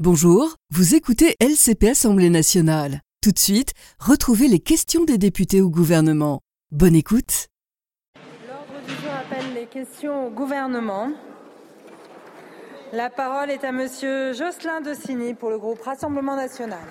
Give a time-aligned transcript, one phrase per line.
[0.00, 3.00] Bonjour, vous écoutez LCP Assemblée nationale.
[3.22, 6.40] Tout de suite, retrouvez les questions des députés au gouvernement.
[6.72, 7.46] Bonne écoute.
[8.48, 11.12] L'ordre du jour appelle les questions au gouvernement.
[12.92, 16.88] La parole est à monsieur Jocelyn Dossigny pour le groupe Rassemblement national.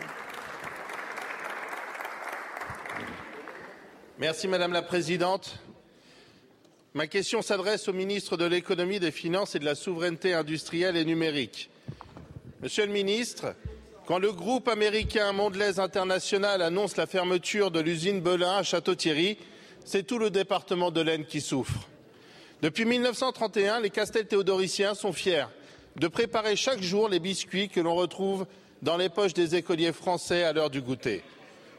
[4.17, 5.59] Merci Madame la Présidente.
[6.93, 11.03] Ma question s'adresse au ministre de l'économie, des finances et de la souveraineté industrielle et
[11.03, 11.69] numérique.
[12.63, 13.55] Monsieur le ministre,
[14.07, 19.37] quand le groupe américain Mondelez International annonce la fermeture de l'usine Belin à Château-Thierry,
[19.83, 21.89] c'est tout le département de l'Aisne qui souffre.
[22.61, 25.47] Depuis 1931, les Castel-Théodoriciens sont fiers
[25.97, 28.45] de préparer chaque jour les biscuits que l'on retrouve
[28.81, 31.21] dans les poches des écoliers français à l'heure du goûter.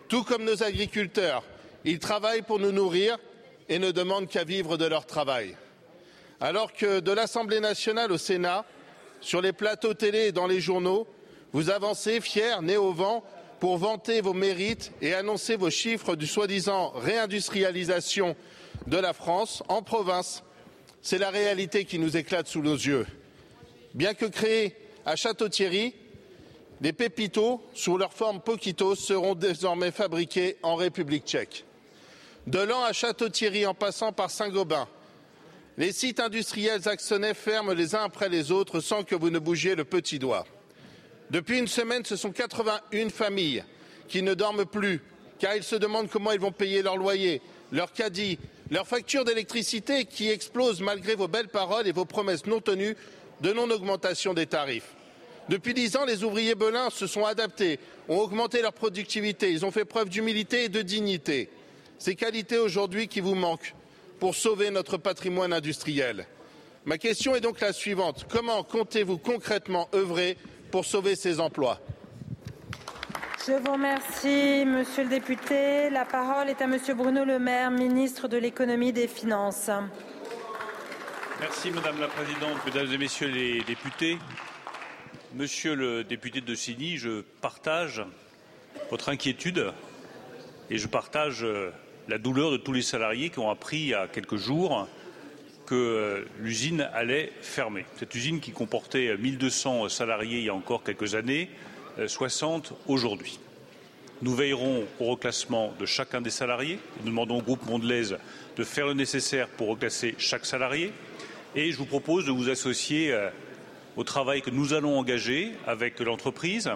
[0.09, 1.45] Tout comme nos agriculteurs,
[1.87, 3.16] ils travaillent pour nous nourrir
[3.70, 5.56] et ne demandent qu'à vivre de leur travail.
[6.42, 8.66] Alors que de l'Assemblée nationale au Sénat,
[9.24, 11.06] sur les plateaux télé et dans les journaux,
[11.52, 13.24] vous avancez fiers, nés au vent,
[13.59, 18.37] pour vanter vos mérites et annoncer vos chiffres du soi-disant réindustrialisation
[18.87, 20.43] de la France en province.
[21.01, 23.07] C'est la réalité qui nous éclate sous nos yeux.
[23.95, 24.76] Bien que créés
[25.07, 25.95] à Château-Thierry,
[26.82, 31.65] les pépitos, sous leur forme Poquitos, seront désormais fabriqués en République tchèque.
[32.46, 34.87] De Lan à Château-Thierry en passant par Saint-Gobain,
[35.76, 39.74] les sites industriels axonnais ferment les uns après les autres sans que vous ne bougiez
[39.74, 40.46] le petit doigt.
[41.30, 43.64] Depuis une semaine, ce sont 81 familles
[44.06, 45.00] qui ne dorment plus
[45.38, 48.38] car ils se demandent comment ils vont payer leur loyer, leur caddie,
[48.70, 52.96] leur facture d'électricité qui explose malgré vos belles paroles et vos promesses non tenues
[53.40, 54.95] de non-augmentation des tarifs.
[55.48, 59.70] Depuis dix ans, les ouvriers belins se sont adaptés, ont augmenté leur productivité, ils ont
[59.70, 61.50] fait preuve d'humilité et de dignité.
[61.98, 63.74] Ces qualités aujourd'hui qui vous manquent
[64.19, 66.26] pour sauver notre patrimoine industriel.
[66.84, 68.26] Ma question est donc la suivante.
[68.28, 70.37] Comment comptez-vous concrètement œuvrer
[70.70, 71.81] pour sauver ces emplois?
[73.47, 75.91] Je vous remercie, monsieur le député.
[75.91, 79.70] La parole est à monsieur Bruno Le Maire, ministre de l'économie et des finances.
[81.41, 84.19] Merci Madame la Présidente, Mesdames et Messieurs les députés.
[85.34, 88.02] Monsieur le député de Signy, je partage
[88.91, 89.72] votre inquiétude
[90.70, 91.44] et je partage
[92.09, 94.88] la douleur de tous les salariés qui ont appris il y a quelques jours
[95.66, 97.87] que l'usine allait fermer.
[97.97, 101.48] Cette usine qui comportait 1200 salariés il y a encore quelques années,
[102.06, 103.38] 60 aujourd'hui.
[104.20, 106.78] Nous veillerons au reclassement de chacun des salariés.
[107.00, 108.16] Nous demandons au groupe Mondelez
[108.56, 110.93] de faire le nécessaire pour reclasser chaque salarié.
[111.56, 113.16] Et je vous propose de vous associer
[113.97, 116.70] au travail que nous allons engager avec l'entreprise,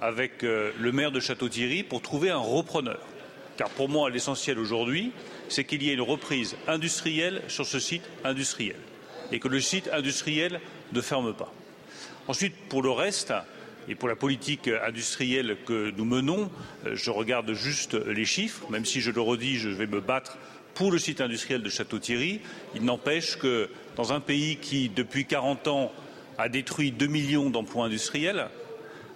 [0.00, 3.00] avec le maire de Château-Thierry pour trouver un repreneur.
[3.56, 5.12] Car pour moi, l'essentiel aujourd'hui,
[5.48, 8.76] c'est qu'il y ait une reprise industrielle sur ce site industriel
[9.32, 10.60] et que le site industriel
[10.92, 11.52] ne ferme pas.
[12.26, 13.32] Ensuite, pour le reste,
[13.88, 16.50] et pour la politique industrielle que nous menons,
[16.90, 20.38] je regarde juste les chiffres, même si je le redis, je vais me battre
[20.74, 22.40] pour le site industriel de Château-Thierry.
[22.74, 25.92] Il n'empêche que dans un pays qui, depuis 40 ans,
[26.38, 28.48] a détruit 2 millions d'emplois industriels,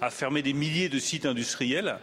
[0.01, 1.99] a fermé des milliers de sites industriels,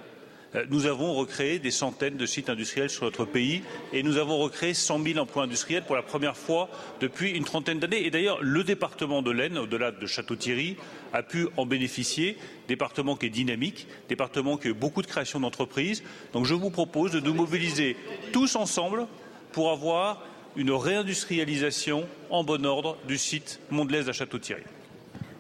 [0.70, 4.74] nous avons recréé des centaines de sites industriels sur notre pays et nous avons recréé
[4.74, 8.06] 100 000 emplois industriels pour la première fois depuis une trentaine d'années.
[8.06, 10.78] Et d'ailleurs, le département de l'Aisne, au-delà de Château-Thierry,
[11.14, 12.38] a pu en bénéficier.
[12.68, 16.04] Département qui est dynamique, département qui a eu beaucoup de création d'entreprises.
[16.34, 17.98] Donc je vous propose de nous mobiliser
[18.32, 19.08] tous ensemble
[19.52, 20.24] pour avoir
[20.56, 24.64] une réindustrialisation en bon ordre du site Mondelez à Château-Thierry.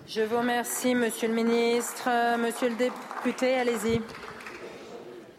[0.07, 2.09] Je vous remercie, monsieur le ministre.
[2.37, 4.01] Monsieur le député, allez-y.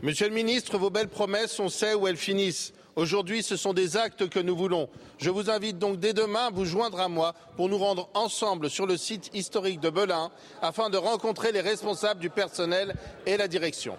[0.02, 2.74] Monsieur le ministre, vos belles promesses, on sait où elles finissent.
[2.96, 4.88] Aujourd'hui, ce sont des actes que nous voulons.
[5.18, 8.68] Je vous invite donc dès demain à vous joindre à moi pour nous rendre ensemble
[8.68, 10.30] sur le site historique de Belin
[10.60, 13.96] afin de rencontrer les responsables du personnel et la direction.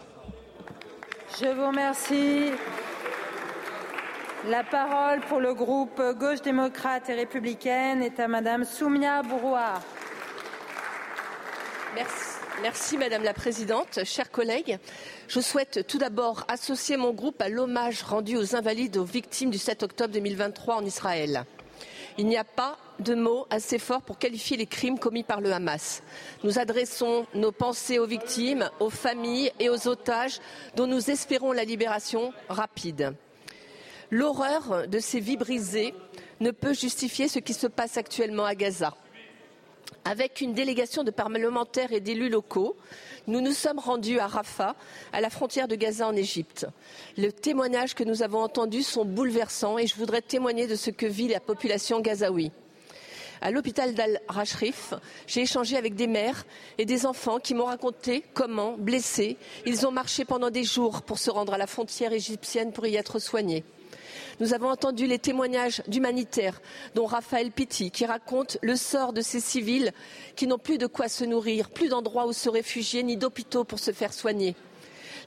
[1.39, 2.51] Je vous remercie.
[4.47, 9.81] La parole pour le groupe Gauche démocrate et républicaine est à Madame Soumia Bourouard.
[11.95, 12.36] Merci.
[12.63, 14.79] Merci Madame la Présidente, chers collègues.
[15.27, 19.59] Je souhaite tout d'abord associer mon groupe à l'hommage rendu aux invalides aux victimes du
[19.59, 21.45] 7 octobre 2023 en Israël.
[22.17, 25.53] Il n'y a pas de mots assez forts pour qualifier les crimes commis par le
[25.53, 26.01] Hamas.
[26.43, 30.39] Nous adressons nos pensées aux victimes, aux familles et aux otages
[30.75, 33.13] dont nous espérons la libération rapide.
[34.09, 35.93] L'horreur de ces vies brisées
[36.39, 38.95] ne peut justifier ce qui se passe actuellement à Gaza.
[40.05, 42.77] Avec une délégation de parlementaires et d'élus locaux,
[43.27, 44.75] nous nous sommes rendus à Rafah,
[45.11, 46.65] à la frontière de Gaza en Égypte.
[47.17, 51.05] Les témoignages que nous avons entendus sont bouleversants et je voudrais témoigner de ce que
[51.05, 52.51] vit la population gazaoui.
[53.41, 54.93] À l'hôpital d'Al-Rashrif,
[55.27, 56.45] j'ai échangé avec des mères
[56.77, 61.19] et des enfants qui m'ont raconté comment, blessés, ils ont marché pendant des jours pour
[61.19, 63.63] se rendre à la frontière égyptienne pour y être soignés.
[64.39, 66.61] Nous avons entendu les témoignages d'humanitaires,
[66.93, 69.91] dont Raphaël Pitti, qui raconte le sort de ces civils
[70.35, 73.79] qui n'ont plus de quoi se nourrir, plus d'endroits où se réfugier, ni d'hôpitaux pour
[73.79, 74.55] se faire soigner.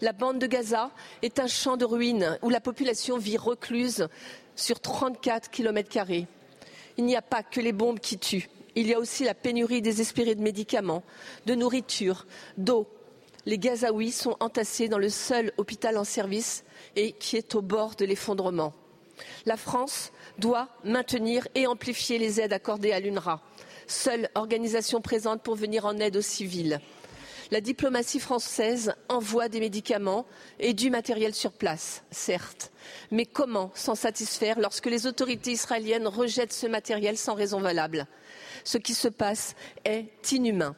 [0.00, 0.92] La bande de Gaza
[1.22, 4.06] est un champ de ruines où la population vit recluse
[4.54, 6.28] sur 34 kilomètres carrés.
[6.96, 8.48] Il n'y a pas que les bombes qui tuent.
[8.76, 11.02] Il y a aussi la pénurie désespérée de médicaments,
[11.46, 12.26] de nourriture,
[12.56, 12.86] d'eau.
[13.44, 16.62] Les Gazaouis sont entassés dans le seul hôpital en service
[16.94, 18.72] et qui est au bord de l'effondrement.
[19.46, 23.40] La France doit maintenir et amplifier les aides accordées à l'UNRWA,
[23.86, 26.80] seule organisation présente pour venir en aide aux civils.
[27.50, 30.24] La diplomatie française envoie des médicaments
[30.60, 32.70] et du matériel sur place, certes.
[33.10, 38.06] Mais comment s'en satisfaire lorsque les autorités israéliennes rejettent ce matériel sans raison valable?
[38.62, 40.76] Ce qui se passe est inhumain.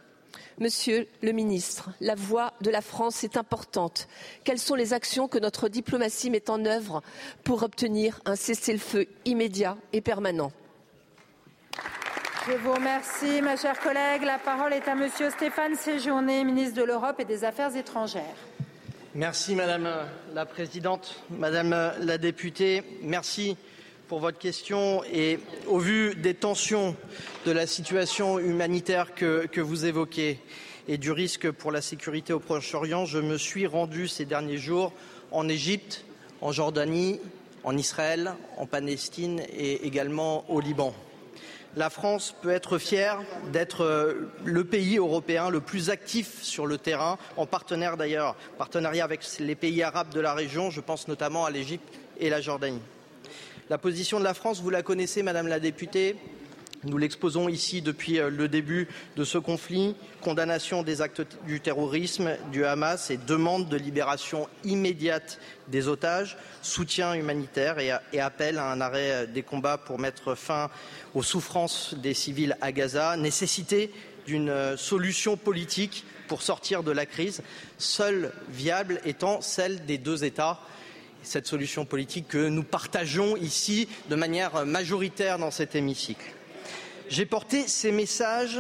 [0.59, 4.09] Monsieur le ministre, la voix de la France est importante.
[4.45, 7.03] Quelles sont les actions que notre diplomatie met en œuvre
[7.45, 10.53] pour obtenir un cessez-le-feu immédiat et permanent?
[12.47, 14.23] Je vous remercie, ma chère collègue.
[14.25, 18.37] La parole est à Monsieur Stéphane Séjourné, ministre de l'Europe et des Affaires étrangères.
[19.15, 19.89] Merci Madame
[20.35, 22.83] la Présidente, Madame la députée.
[23.03, 23.57] Merci
[24.13, 26.95] pour votre question et au vu des tensions
[27.47, 30.39] de la situation humanitaire que, vous évoquez
[30.87, 34.93] et du risque pour la sécurité au Proche-Orient, je me suis rendu ces derniers jours
[35.31, 36.05] en Égypte,
[36.43, 37.21] en Jordanie,
[37.65, 40.93] en Israël, en Palestine et également au Liban
[41.75, 46.77] la France peut être fière d'être euh, le pays européen le plus actif sur le
[46.77, 51.47] terrain, en partenaire d'ailleurs, partenariat avec les pays arabes de la région, je pense notamment
[51.47, 51.89] à l'Égypte
[52.21, 52.83] et la Jordanie.
[53.73, 56.17] La position de la France, vous la connaissez, Madame la députée,
[56.85, 58.87] nous l'exposons ici depuis euh, le début
[59.17, 65.39] de ce conflit, condamnation des actes du terrorisme du Hamas et demande de libération immédiate
[65.69, 70.69] des otages, soutien humanitaire et, appel à un arrêt euh, des combats pour mettre fin
[71.15, 73.91] aux souffrances des civils à Gaza, nécessité
[74.27, 77.43] d'une euh, solution politique pour sortir de la crise,
[77.79, 80.61] seule viable étant celle des deux États
[81.23, 86.33] cette solution politique que nous partageons ici de manière majoritaire dans cet hémicycle.
[87.09, 88.59] J'ai porté ces messages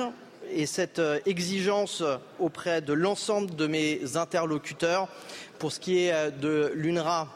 [0.51, 2.03] et cette euh, exigence
[2.39, 5.09] auprès de l'ensemble de mes interlocuteurs
[5.59, 7.29] pour ce qui est euh, de l'UNRWA.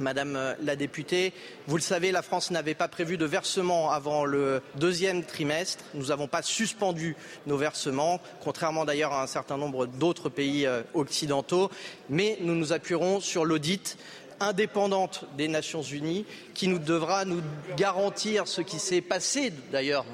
[0.00, 1.32] Madame euh, la députée,
[1.66, 5.84] vous le savez, la France n'avait pas prévu de versement avant le deuxième trimestre.
[5.94, 7.16] Nous n'avons pas suspendu
[7.46, 11.70] nos versements, contrairement d'ailleurs à un certain nombre d'autres pays occidentaux,
[12.08, 13.96] mais nous nous appuierons sur l'audit
[14.40, 17.42] indépendante des Nations Unies qui nous devra nous
[17.76, 20.04] garantir ce qui s'est passé d'ailleurs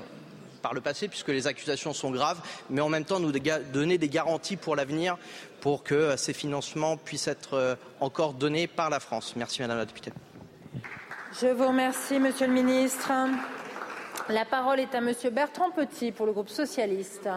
[0.63, 2.41] par le passé, puisque les accusations sont graves,
[2.71, 5.19] mais en même temps nous donner des garanties pour l'avenir
[5.61, 9.35] pour que euh, ces financements puissent être euh, encore donnés par la France.
[9.37, 10.13] Merci Madame la députée.
[11.41, 13.13] Je vous remercie Monsieur le ministre.
[14.31, 17.29] La parole est à Monsieur Bertrand Petit pour le groupe socialiste.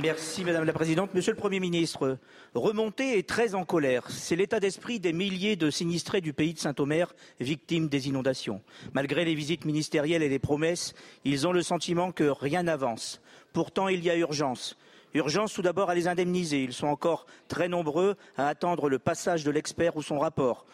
[0.00, 1.12] Merci Madame la Présidente.
[1.12, 2.18] Monsieur le Premier ministre,
[2.54, 6.58] remonté et très en colère, c'est l'état d'esprit des milliers de sinistrés du pays de
[6.60, 8.62] Saint-Omer, victimes des inondations.
[8.92, 13.20] Malgré les visites ministérielles et les promesses, ils ont le sentiment que rien n'avance.
[13.52, 14.76] Pourtant, il y a urgence.
[15.14, 16.62] Urgence tout d'abord à les indemniser.
[16.62, 20.64] Ils sont encore très nombreux à attendre le passage de l'expert ou son rapport.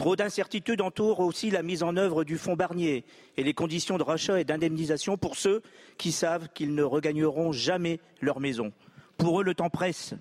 [0.00, 3.04] Trop d'incertitudes entourent aussi la mise en œuvre du fonds Barnier
[3.36, 5.60] et les conditions de rachat et d'indemnisation pour ceux
[5.98, 8.72] qui savent qu'ils ne regagneront jamais leur maison.
[9.18, 10.14] Pour eux, le temps presse.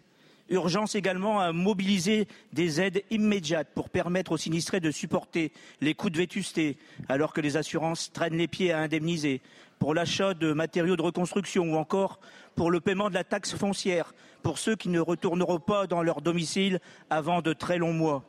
[0.49, 6.09] Urgence également à mobiliser des aides immédiates pour permettre aux sinistrés de supporter les coûts
[6.09, 6.75] de vétusté,
[7.07, 9.41] alors que les assurances traînent les pieds à indemniser,
[9.79, 12.19] pour l'achat de matériaux de reconstruction ou encore
[12.53, 16.19] pour le paiement de la taxe foncière pour ceux qui ne retourneront pas dans leur
[16.19, 18.28] domicile avant de très longs mois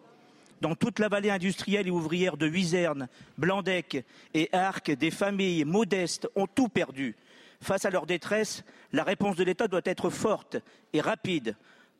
[0.60, 6.28] dans toute la vallée industrielle et ouvrière de Huizerne, Blandec et Arc, des familles modestes
[6.36, 7.16] ont tout perdu.
[7.62, 10.56] Face à leur détresse, la réponse de l'État doit être forte
[10.92, 11.56] et rapide.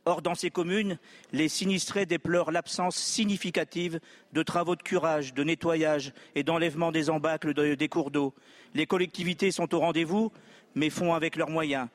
[0.07, 0.99] Or, dans ces communes,
[1.33, 4.01] les sinistrés déplorent l'absence significative
[4.33, 8.35] de travaux de curage, de nettoyage et d'enlèvement des embâcles des cours d'eau.
[8.75, 10.33] Les collectivités sont au rendez-vous,
[10.75, 11.89] mais font avec leurs moyens.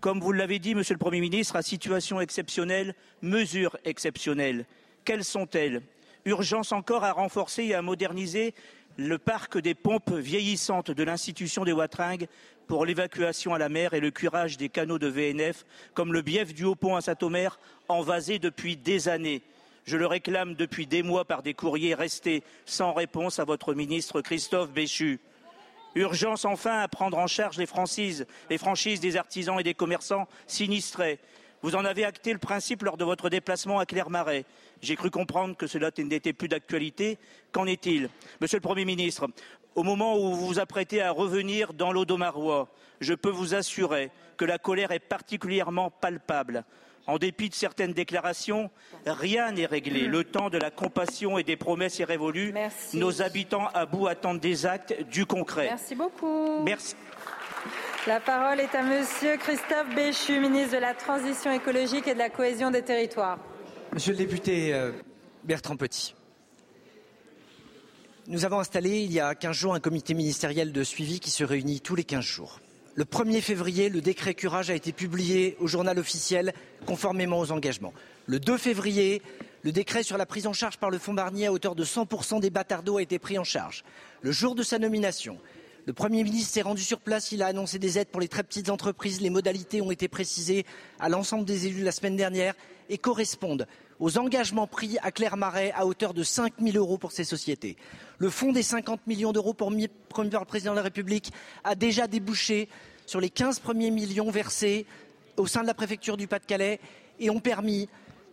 [0.00, 4.66] Comme vous l'avez dit, Monsieur le Premier ministre, à situation exceptionnelle, mesures exceptionnelles.
[5.04, 5.82] Quelles sont-elles?
[6.24, 8.54] Urgence encore à renforcer et à moderniser
[8.96, 12.28] le parc des pompes vieillissantes de l'institution des Watringues
[12.66, 15.64] pour l'évacuation à la mer et le curage des canaux de VNF,
[15.94, 19.42] comme le bief du Haut-Pont à Saint-Omer, envasé depuis des années.
[19.84, 24.20] Je le réclame depuis des mois par des courriers restés sans réponse à votre ministre
[24.20, 25.18] Christophe Béchu.
[25.94, 30.28] Urgence enfin à prendre en charge les franchises, les franchises des artisans et des commerçants
[30.46, 31.18] sinistrés.
[31.62, 34.44] Vous en avez acté le principe lors de votre déplacement à Clermarais.
[34.80, 37.18] J'ai cru comprendre que cela n'était plus d'actualité.
[37.52, 38.08] Qu'en est-il?
[38.40, 39.28] Monsieur le Premier ministre,
[39.76, 42.68] au moment où vous vous apprêtez à revenir dans l'Audomarois,
[43.00, 46.64] je peux vous assurer que la colère est particulièrement palpable.
[47.06, 48.70] En dépit de certaines déclarations,
[49.06, 50.06] rien n'est réglé.
[50.06, 52.52] Le temps de la compassion et des promesses est révolu.
[52.52, 52.96] Merci.
[52.96, 55.66] Nos habitants à bout attendent des actes, du concret.
[55.66, 56.62] Merci beaucoup.
[56.62, 56.94] Merci.
[58.08, 62.30] La parole est à Monsieur Christophe Béchu, ministre de la Transition écologique et de la
[62.30, 63.38] cohésion des territoires.
[63.92, 64.90] Monsieur le député euh,
[65.44, 66.16] Bertrand Petit,
[68.26, 71.44] nous avons installé il y a 15 jours un comité ministériel de suivi qui se
[71.44, 72.58] réunit tous les 15 jours.
[72.96, 76.54] Le 1er février, le décret curage a été publié au journal officiel
[76.86, 77.94] conformément aux engagements.
[78.26, 79.22] Le 2 février,
[79.62, 82.40] le décret sur la prise en charge par le fonds Barnier à hauteur de 100%
[82.40, 83.84] des bâtards a été pris en charge.
[84.22, 85.38] Le jour de sa nomination,
[85.84, 88.44] le Premier ministre s'est rendu sur place, il a annoncé des aides pour les très
[88.44, 89.20] petites entreprises.
[89.20, 90.64] Les modalités ont été précisées
[91.00, 92.54] à l'ensemble des élus la semaine dernière
[92.88, 93.66] et correspondent
[93.98, 97.76] aux engagements pris à Clermarais à hauteur de 5 000 euros pour ces sociétés.
[98.18, 101.32] Le fonds des 50 millions d'euros promis par le président de la République
[101.64, 102.68] a déjà débouché
[103.06, 104.86] sur les 15 premiers millions versés
[105.36, 106.78] au sein de la préfecture du Pas-de-Calais
[107.18, 107.88] et ont permis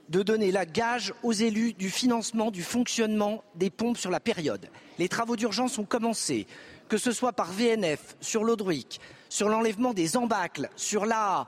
[0.09, 4.69] de donner la gage aux élus du financement du fonctionnement des pompes sur la période.
[4.97, 6.47] Les travaux d'urgence ont commencé,
[6.89, 11.47] que ce soit par VNF, sur l'Audruic, sur l'enlèvement des embâcles, sur l'A.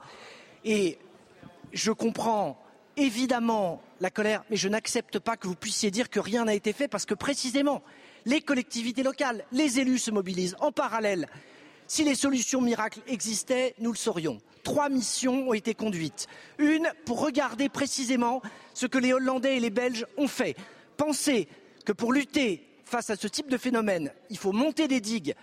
[0.64, 0.98] Et
[1.72, 2.58] je comprends
[2.96, 6.72] évidemment la colère, mais je n'accepte pas que vous puissiez dire que rien n'a été
[6.72, 7.82] fait parce que précisément,
[8.24, 11.28] les collectivités locales, les élus se mobilisent en parallèle.
[11.88, 14.38] Si les solutions miracles existaient, nous le saurions.
[14.62, 16.28] Trois missions ont été conduites.
[16.58, 18.40] Une pour regarder précisément
[18.74, 20.56] ce que les Hollandais et les Belges ont fait.
[20.96, 21.48] Penser
[21.84, 25.34] que pour lutter face à ce type de phénomène, il faut monter des digues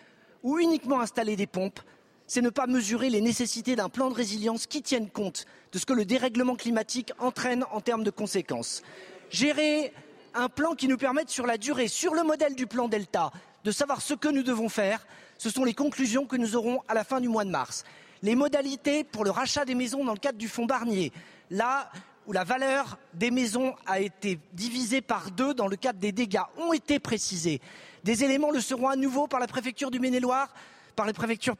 [0.43, 1.79] ou uniquement installer des pompes,
[2.27, 5.85] c'est ne pas mesurer les nécessités d'un plan de résilience qui tienne compte de ce
[5.85, 8.83] que le dérèglement climatique entraîne en termes de conséquences.
[9.29, 9.91] Gérer
[10.35, 13.31] un plan qui nous permette sur la durée, sur le modèle du plan Delta,
[13.63, 15.05] de savoir ce que nous devons faire,
[15.37, 17.83] ce sont les conclusions que nous aurons à la fin du mois de mars.
[18.21, 21.11] Les modalités pour le rachat des maisons dans le cadre du fonds Barnier,
[21.49, 21.91] là
[22.27, 26.41] où la valeur des maisons a été divisée par deux dans le cadre des dégâts,
[26.57, 27.61] ont été précisées.
[28.03, 30.53] Des éléments le seront à nouveau par la préfecture du Maine-et-Loire,
[30.95, 31.55] par la préfecture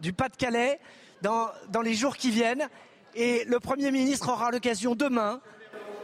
[0.00, 0.80] du Pas-de-Calais
[1.22, 2.68] dans les jours qui viennent.
[3.14, 5.40] Et le Premier ministre aura l'occasion demain,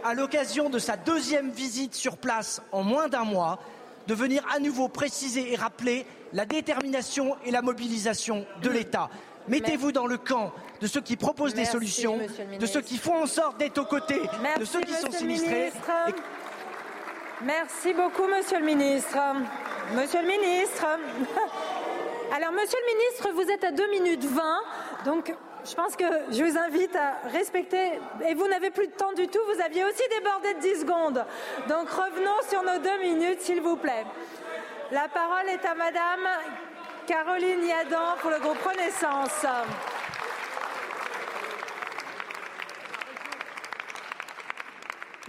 [0.04, 3.58] à l'occasion de sa deuxième visite sur place en moins d'un mois,
[4.06, 9.10] de venir à nouveau préciser et rappeler la détermination et la mobilisation de l'État.
[9.48, 12.18] Mettez-vous dans le camp de ceux qui proposent Merci, des solutions,
[12.58, 15.68] de ceux qui font en sorte d'être aux côtés Merci, de ceux qui sont sinistrés.
[16.08, 16.12] Et-
[17.42, 19.16] Merci beaucoup, Monsieur le ministre.
[19.94, 20.86] Monsieur le ministre.
[22.36, 24.42] Alors, Monsieur le ministre, vous êtes à 2 minutes 20,
[25.04, 25.34] donc
[25.64, 27.92] je pense que je vous invite à respecter.
[28.26, 31.24] Et vous n'avez plus de temps du tout, vous aviez aussi débordé de 10 secondes.
[31.68, 34.04] Donc revenons sur nos deux minutes, s'il vous plaît.
[34.92, 36.28] La parole est à Madame
[37.06, 39.44] Caroline Yadan pour le groupe Renaissance.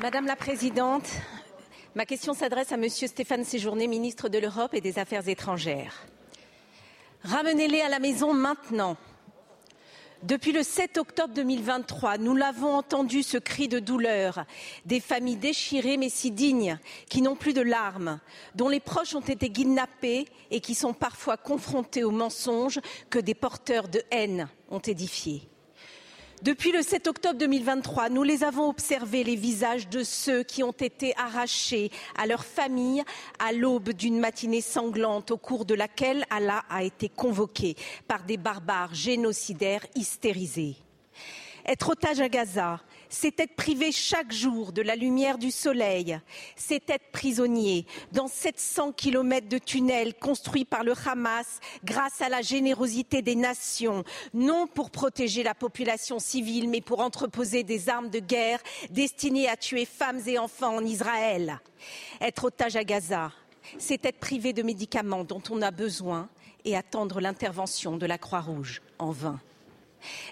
[0.01, 1.08] Madame la Présidente,
[1.93, 6.08] ma question s'adresse à Monsieur Stéphane Séjourné, ministre de l'Europe et des Affaires étrangères.
[7.24, 8.98] Ramenez-les à la maison maintenant.
[10.24, 14.46] Depuis le 7 octobre 2023, nous l'avons entendu, ce cri de douleur
[14.88, 18.20] des familles déchirées mais si dignes, qui n'ont plus de larmes,
[18.55, 22.79] dont les proches ont été kidnappés et qui sont parfois confrontés aux mensonges
[23.12, 25.50] que des porteurs de haine ont édifiés.
[26.41, 30.71] Depuis le 7 octobre 2023, nous les avons observés, les visages de ceux qui ont
[30.71, 33.03] été arrachés à leur famille
[33.38, 37.75] à l'aube d'une matinée sanglante au cours de laquelle Allah a été convoqué
[38.07, 40.77] par des barbares génocidaires hystérisés.
[41.67, 42.79] Être otage à Gaza,
[43.11, 46.17] c'est être privé chaque jour de la lumière du soleil,
[46.55, 52.41] c'est être prisonnier dans 700 kilomètres de tunnels construits par le Hamas grâce à la
[52.41, 54.03] générosité des nations,
[54.33, 59.57] non pour protéger la population civile, mais pour entreposer des armes de guerre destinées à
[59.57, 61.59] tuer femmes et enfants en Israël.
[62.21, 63.33] Être otage à Gaza,
[63.77, 66.29] c'est être privé de médicaments dont on a besoin
[66.63, 69.39] et attendre l'intervention de la Croix-Rouge en vain.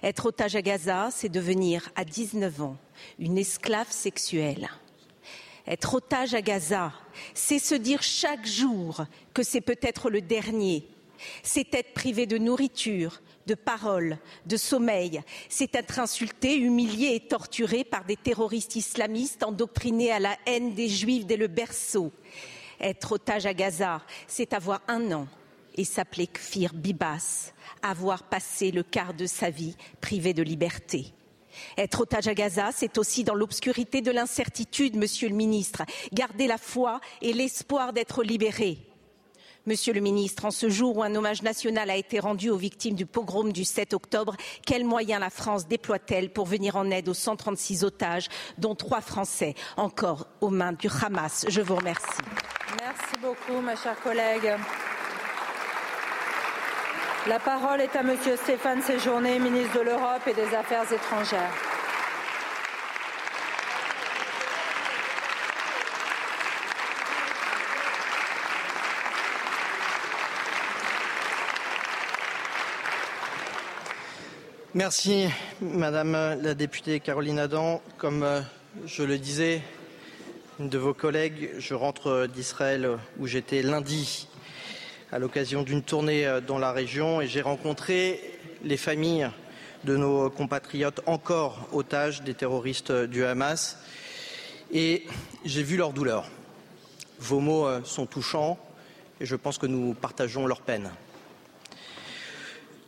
[0.04, 2.78] Être otage à Gaza, c'est devenir à 19 ans
[3.20, 4.70] une esclave sexuelle.
[5.68, 6.94] Être otage à Gaza,
[7.34, 10.88] c'est se dire chaque jour que c'est peut-être le dernier.
[11.44, 15.22] C'est être privé de nourriture, de parole, de sommeil.
[15.50, 20.88] C'est être insulté, humilié et torturé par des terroristes islamistes endoctrinés à la haine des
[20.88, 22.12] juifs dès le berceau.
[22.80, 25.28] Être otage à Gaza, c'est avoir un an
[25.76, 31.14] et s'appelait Kfir Bibas, avoir passé le quart de sa vie privé de liberté.
[31.78, 35.84] Être otage à Gaza, c'est aussi dans l'obscurité de l'incertitude, monsieur le ministre,
[36.14, 38.78] garder la foi et l'espoir d'être libéré.
[39.66, 42.96] Monsieur le ministre, en ce jour où un hommage national a été rendu aux victimes
[42.96, 47.14] du pogrom du 7 octobre, quels moyens la France déploie-t-elle pour venir en aide aux
[47.14, 51.46] 136 otages, dont trois Français encore aux mains du Hamas?
[51.50, 52.08] Je vous remercie.
[52.80, 54.56] Merci beaucoup, ma chère collègue.
[57.30, 61.54] La parole est à Monsieur Stéphane Séjourné, ministre de l'Europe et des Affaires étrangères.
[74.74, 75.28] Merci,
[75.62, 77.84] Madame la députée Caroline Adam.
[78.00, 78.42] Comme euh,
[78.88, 79.62] je le disais,
[80.60, 84.28] une de vos collègues, je rentre d'Israël où j'étais lundi
[85.12, 88.22] à l'occasion d'une tournée euh, dans la région et j'ai rencontré
[88.64, 89.30] les familles
[89.84, 93.80] de nos compatriotes encore otages des terroristes du Hamas
[94.72, 95.06] et
[95.46, 96.30] j'ai vu leur douleur.
[97.20, 98.60] Vos mots euh, sont touchants
[99.20, 100.92] et je pense que nous partageons leur peine.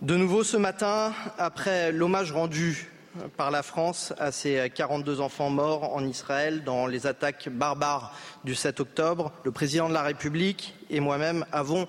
[0.01, 2.87] De nouveau ce matin, après l'hommage rendu
[3.35, 8.55] par la France à ces 42 enfants morts en Israël dans les attaques barbares du
[8.55, 11.87] 7 octobre, le président de la République et moi-même avons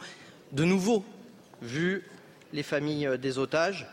[0.53, 1.05] de nouveau
[1.63, 2.05] vu
[2.53, 3.87] les familles des otages.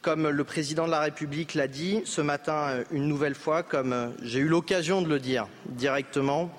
[0.00, 4.40] Comme le président de la République l'a dit ce matin une nouvelle fois, comme j'ai
[4.40, 6.50] eu l'occasion de le dire directement,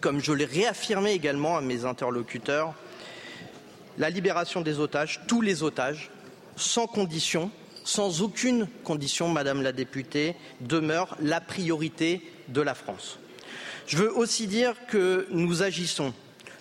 [0.00, 2.74] comme je l'ai réaffirmé également à mes interlocuteurs,
[3.98, 6.10] la libération des otages, tous les otages,
[6.56, 7.50] sans condition,
[7.84, 13.18] sans aucune condition, Madame la députée, demeure la priorité de la France.
[13.86, 16.12] Je veux aussi dire que nous agissons.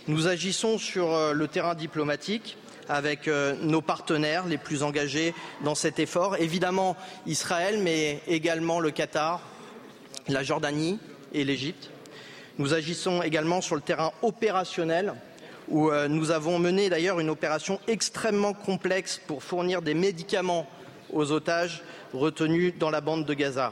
[0.07, 2.57] Nous agissons sur euh, le terrain diplomatique
[2.89, 8.89] avec euh, nos partenaires les plus engagés dans cet effort, évidemment Israël, mais également le
[8.89, 9.41] Qatar,
[10.27, 10.97] la Jordanie
[11.33, 11.91] et l'Égypte.
[12.57, 15.13] Nous agissons également sur le terrain opérationnel
[15.67, 20.67] où euh, nous avons mené d'ailleurs une opération extrêmement complexe pour fournir des médicaments
[21.13, 23.71] aux otages retenus dans la bande de Gaza.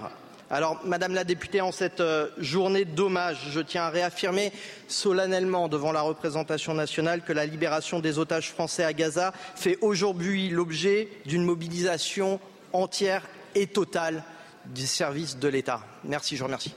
[0.51, 4.51] Alors, Madame la députée, en cette euh, journée d'hommage, je tiens à réaffirmer
[4.87, 10.49] solennellement devant la représentation nationale que la libération des otages français à Gaza fait aujourd'hui
[10.49, 12.39] l'objet d'une mobilisation
[12.73, 14.23] entière et totale
[14.65, 15.81] du service de l'État.
[16.03, 16.73] Merci, je vous remercie.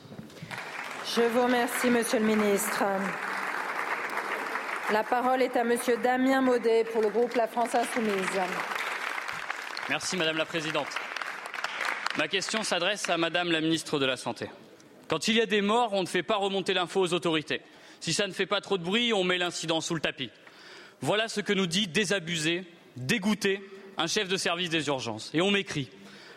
[1.17, 2.85] Je vous remercie, Monsieur le Ministre.
[4.93, 8.41] La parole est à Monsieur Damien Maudet pour le groupe La France Insoumise.
[9.89, 10.89] Merci Madame la Présidente.
[12.19, 14.51] Ma question s'adresse à Madame la Ministre de la Santé.
[15.09, 17.63] Quand il y a des morts, on ne fait pas remonter l'info aux autorités.
[18.01, 20.29] Si ça ne fait pas trop de bruit, on met l'incident sous le tapis.
[21.01, 22.65] Voilà ce que nous dit désabusé,
[22.97, 23.63] dégoûté,
[23.97, 25.31] un chef de service des urgences.
[25.33, 25.89] Et on m'écrit.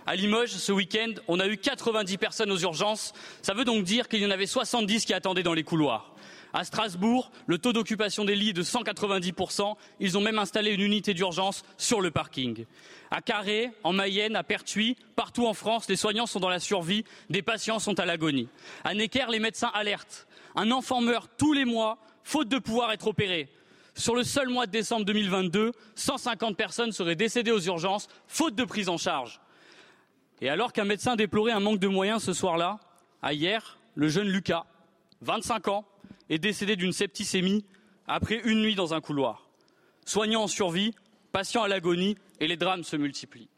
[0.07, 3.11] À Limoges, ce week-end, on a eu 90 personnes aux urgences.
[3.41, 6.14] Ça veut donc dire qu'il y en avait 70 qui attendaient dans les couloirs.
[6.57, 9.75] À Strasbourg, le taux d'occupation des lits est de 190%.
[9.99, 12.65] Ils ont même installé une unité d'urgence sur le parking.
[13.11, 17.03] À Carré, en Mayenne, à Pertuis, partout en France, les soignants sont dans la survie,
[17.29, 18.47] des patients sont à l'agonie.
[18.85, 20.27] À Necker, les médecins alertent.
[20.55, 23.49] Un enfant meurt tous les mois, faute de pouvoir être opéré.
[23.93, 28.63] Sur le seul mois de décembre 2022, 150 personnes seraient décédées aux urgences, faute de
[28.63, 29.41] prise en charge.
[30.39, 32.79] Et alors qu'un médecin déplorait un manque de moyens ce soir-là,
[33.21, 34.63] à hier, le jeune Lucas,
[35.19, 35.85] 25 ans,
[36.29, 37.65] est décédé d'une septicémie
[38.07, 39.49] après une nuit dans un couloir.
[40.05, 40.93] Soignant en survie,
[41.31, 43.49] patient à l'agonie et les drames se multiplient.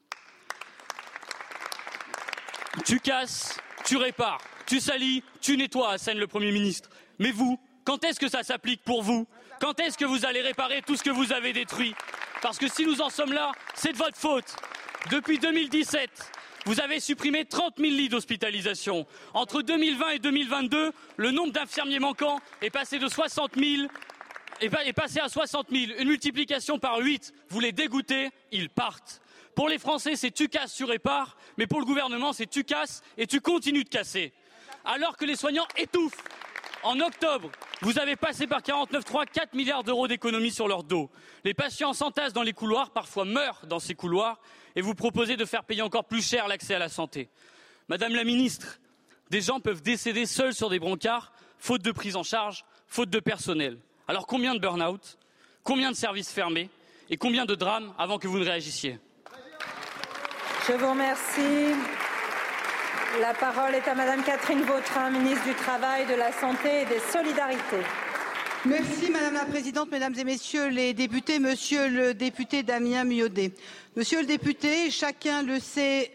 [2.86, 6.90] Tu casses, tu répares, tu salis, tu nettoies, assène le Premier ministre.
[7.20, 9.28] Mais vous, quand est-ce que ça s'applique pour vous?
[9.60, 11.96] Quand est-ce que vous allez réparer tout ce que vous avez détruit?
[12.42, 14.56] Parce que si nous en sommes là, c'est de votre faute.
[15.10, 16.10] Depuis 2017,
[16.68, 19.08] vous avez supprimé 30 000 lits d'hospitalisation.
[19.34, 23.88] Entre 2020 et 2022, le nombre d'infirmiers manquants est passé de 60 000
[24.60, 27.34] est passé à 60 000, une multiplication par 8.
[27.50, 29.22] Vous les dégoûtez, ils partent.
[29.56, 33.02] Pour les Français, c'est tu casses, tu répares, mais pour le gouvernement, c'est tu casses
[33.18, 34.34] et tu continues de casser.
[34.84, 36.24] Alors que les soignants étouffent.
[36.84, 37.52] En octobre,
[37.82, 41.10] vous avez passé par 49.3 4 milliards d'euros d'économies sur leur dos.
[41.44, 44.40] Les patients s'entassent dans les couloirs, parfois meurent dans ces couloirs,
[44.78, 47.30] et vous proposez de faire payer encore plus cher l'accès à la santé.
[47.88, 48.78] Madame la ministre,
[49.32, 53.20] des gens peuvent décéder seuls sur des brancards, faute de prise en charge, faute de
[53.20, 53.80] personnel.
[54.08, 55.18] Alors combien de burn-out
[55.64, 56.70] Combien de services fermés
[57.10, 59.00] Et combien de drames avant que vous ne réagissiez?
[60.68, 61.76] Je vous remercie.
[63.20, 67.00] La parole est à Madame Catherine Vautrin, ministre du Travail, de la Santé et des
[67.00, 67.84] Solidarités.
[68.68, 73.54] Merci Madame la Présidente, Mesdames et Messieurs les députés, Monsieur le député Damien Miodet.
[73.96, 76.12] Monsieur le député, chacun le sait,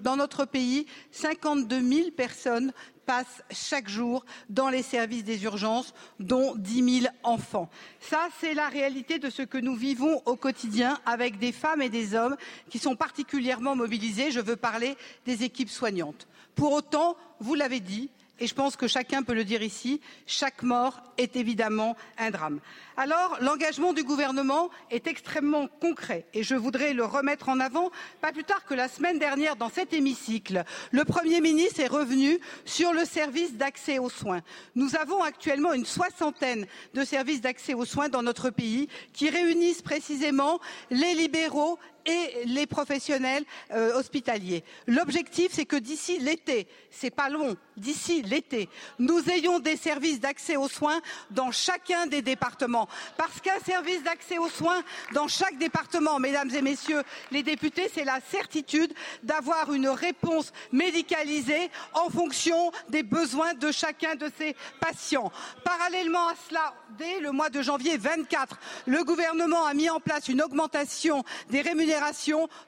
[0.00, 2.72] dans notre pays, 52 000 personnes
[3.04, 7.68] passent chaque jour dans les services des urgences, dont 10 000 enfants.
[7.98, 11.88] Ça, c'est la réalité de ce que nous vivons au quotidien avec des femmes et
[11.88, 12.36] des hommes
[12.70, 14.30] qui sont particulièrement mobilisés.
[14.30, 16.28] Je veux parler des équipes soignantes.
[16.54, 20.62] Pour autant, vous l'avez dit, et je pense que chacun peut le dire ici, chaque
[20.62, 22.60] mort est évidemment un drame.
[22.96, 28.32] Alors, l'engagement du gouvernement est extrêmement concret et je voudrais le remettre en avant, pas
[28.32, 30.64] plus tard que la semaine dernière dans cet hémicycle.
[30.90, 34.40] Le Premier ministre est revenu sur le service d'accès aux soins.
[34.74, 39.82] Nous avons actuellement une soixantaine de services d'accès aux soins dans notre pays qui réunissent
[39.82, 44.64] précisément les libéraux et les professionnels euh, hospitaliers.
[44.86, 48.68] L'objectif, c'est que d'ici l'été, c'est pas long, d'ici l'été,
[48.98, 52.88] nous ayons des services d'accès aux soins dans chacun des départements.
[53.18, 58.04] Parce qu'un service d'accès aux soins dans chaque département, mesdames et messieurs les députés, c'est
[58.04, 65.30] la certitude d'avoir une réponse médicalisée en fonction des besoins de chacun de ces patients.
[65.62, 70.28] Parallèlement à cela, dès le mois de janvier 24, le gouvernement a mis en place
[70.28, 71.97] une augmentation des rémunérations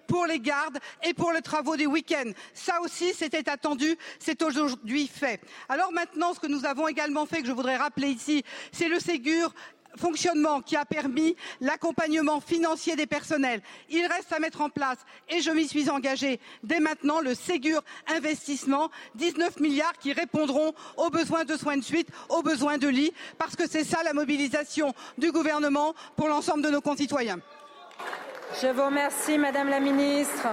[0.07, 2.31] pour les gardes et pour les travaux des week-ends.
[2.55, 5.41] Ça aussi, c'était attendu, c'est aujourd'hui fait.
[5.69, 9.01] Alors maintenant, ce que nous avons également fait, que je voudrais rappeler ici, c'est le
[9.01, 9.53] Ségur
[9.97, 13.61] fonctionnement qui a permis l'accompagnement financier des personnels.
[13.89, 17.83] Il reste à mettre en place, et je m'y suis engagée dès maintenant, le Ségur
[18.07, 23.13] investissement, 19 milliards qui répondront aux besoins de soins de suite, aux besoins de lits,
[23.37, 27.41] parce que c'est ça la mobilisation du gouvernement pour l'ensemble de nos concitoyens.
[28.59, 30.49] Je vous remercie, Madame la Ministre.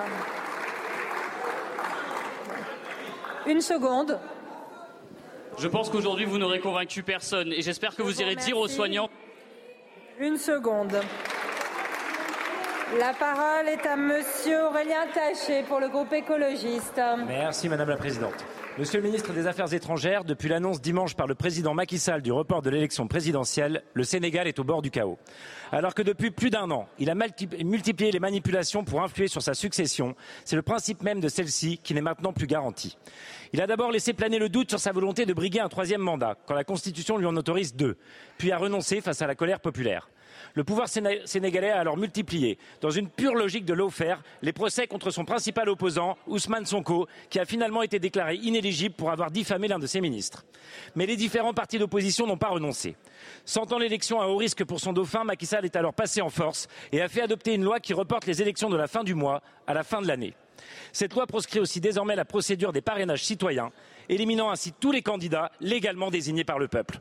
[3.48, 4.20] Une seconde.
[5.58, 9.10] Je pense qu'aujourd'hui, vous n'aurez convaincu personne et j'espère que vous, irez dire aux soignants.
[10.20, 11.00] Une seconde.
[13.00, 17.02] La parole est à Monsieur Aurélien Taché pour le groupe écologiste.
[17.28, 18.46] Merci Madame la Présidente.
[18.80, 22.32] Monsieur le ministre des Affaires étrangères, depuis l'annonce dimanche par le président Macky Sall du
[22.32, 25.18] report de l'élection présidentielle, le Sénégal est au bord du chaos.
[25.72, 29.56] Alors que depuis plus d'un an, il a multiplié les manipulations pour influer sur sa
[29.56, 33.00] succession, c'est le principe même de celle-ci qui n'est maintenant plus garanti.
[33.52, 36.36] Il a d'abord laissé planer le doute sur sa volonté de briguer un troisième mandat,
[36.46, 37.98] quand la Constitution lui en autorise deux,
[38.38, 40.08] puis a renoncé face à la colère populaire.
[40.54, 45.12] Le pouvoir sénégalais a alors multiplié, dans une pure logique de l'offert, les procès contre
[45.12, 49.80] son principal opposant, Ousmane Sonko, qui a finalement été déclaré inéligible pour avoir diffamé l'un
[49.80, 50.46] de ses ministres.
[50.96, 52.96] Mais les différents partis d'opposition n'ont pas renoncé.
[53.46, 56.68] Sentant l'élection à haut risque pour son dauphin, Macky Sall est alors passé en force
[56.92, 59.42] et a fait adopter une loi qui reporte les élections de la fin du mois
[59.66, 60.34] à la fin de l'année.
[60.92, 63.72] Cette loi proscrit aussi désormais la procédure des parrainages citoyens,
[64.10, 67.00] éliminant ainsi tous les candidats légalement désignés par le peuple.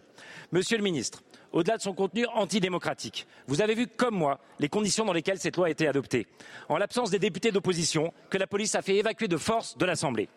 [0.52, 1.22] Monsieur le ministre,
[1.56, 3.26] au-delà de son contenu antidémocratique.
[3.46, 6.26] Vous avez vu, comme moi, les conditions dans lesquelles cette loi a été adoptée.
[6.68, 10.28] En l'absence des députés d'opposition, que la police a fait évacuer de force de l'Assemblée.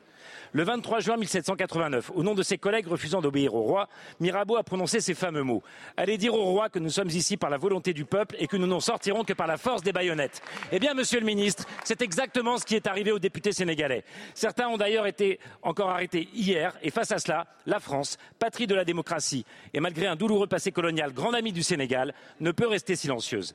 [0.52, 3.88] Le 23 juin 1789, au nom de ses collègues refusant d'obéir au roi,
[4.20, 5.62] Mirabeau a prononcé ces fameux mots.
[5.96, 8.58] Allez dire au roi que nous sommes ici par la volonté du peuple et que
[8.58, 10.42] nous n'en sortirons que par la force des baïonnettes.
[10.72, 14.04] Eh bien, monsieur le ministre, c'est exactement ce qui est arrivé aux députés sénégalais.
[14.34, 18.74] Certains ont d'ailleurs été encore arrêtés hier et face à cela, la France, patrie de
[18.74, 22.96] la démocratie et malgré un douloureux passé colonial, grand ami du Sénégal, ne peut rester
[22.96, 23.54] silencieuse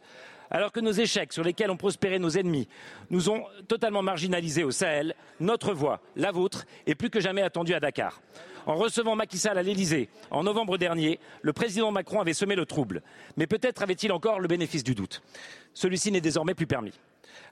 [0.51, 2.69] alors que nos échecs sur lesquels ont prospéré nos ennemis
[3.11, 7.75] nous ont totalement marginalisés au Sahel, notre voix, la vôtre, est plus que jamais attendue
[7.75, 8.21] à Dakar.
[8.67, 12.65] En recevant Macky Sall à l'Elysée en novembre dernier, le président Macron avait semé le
[12.65, 13.03] trouble.
[13.37, 15.23] Mais peut-être avait-il encore le bénéfice du doute.
[15.75, 16.93] Celui-ci n'est désormais plus permis.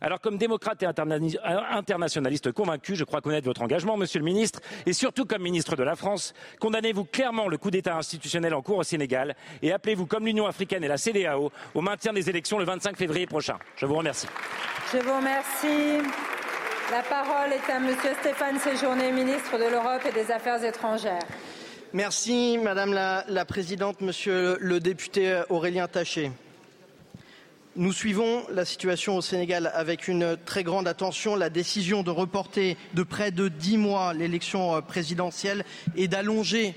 [0.05, 4.93] Alors, comme démocrate et internationaliste convaincu, je crois connaître votre engagement, Monsieur le Ministre, et
[4.93, 8.83] surtout comme ministre de la France, condamnez-vous clairement le coup d'État institutionnel en cours au
[8.83, 12.97] Sénégal et appelez-vous, comme l'Union africaine et la CDAO, au maintien des élections le 25
[12.97, 13.59] février prochain.
[13.77, 14.27] Je vous remercie.
[14.93, 16.05] Je vous remercie.
[16.91, 21.23] La parole est à Monsieur Stéphane Séjourné, ministre de l'Europe et des Affaires étrangères.
[21.93, 26.33] Merci, Madame la, la Présidente, Monsieur le député Aurélien Taché.
[27.75, 31.37] Nous suivons la situation au Sénégal avec une très grande attention.
[31.37, 35.65] La décision de reporter de près de dix mois l'élection euh, présidentielle
[35.97, 36.75] et d'allonger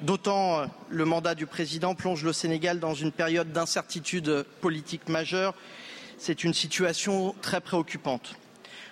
[0.00, 5.54] d'autant euh, le mandat du président plonge le Sénégal dans une période d'incertitude politique majeure.
[6.16, 8.34] C'est une situation très préoccupante.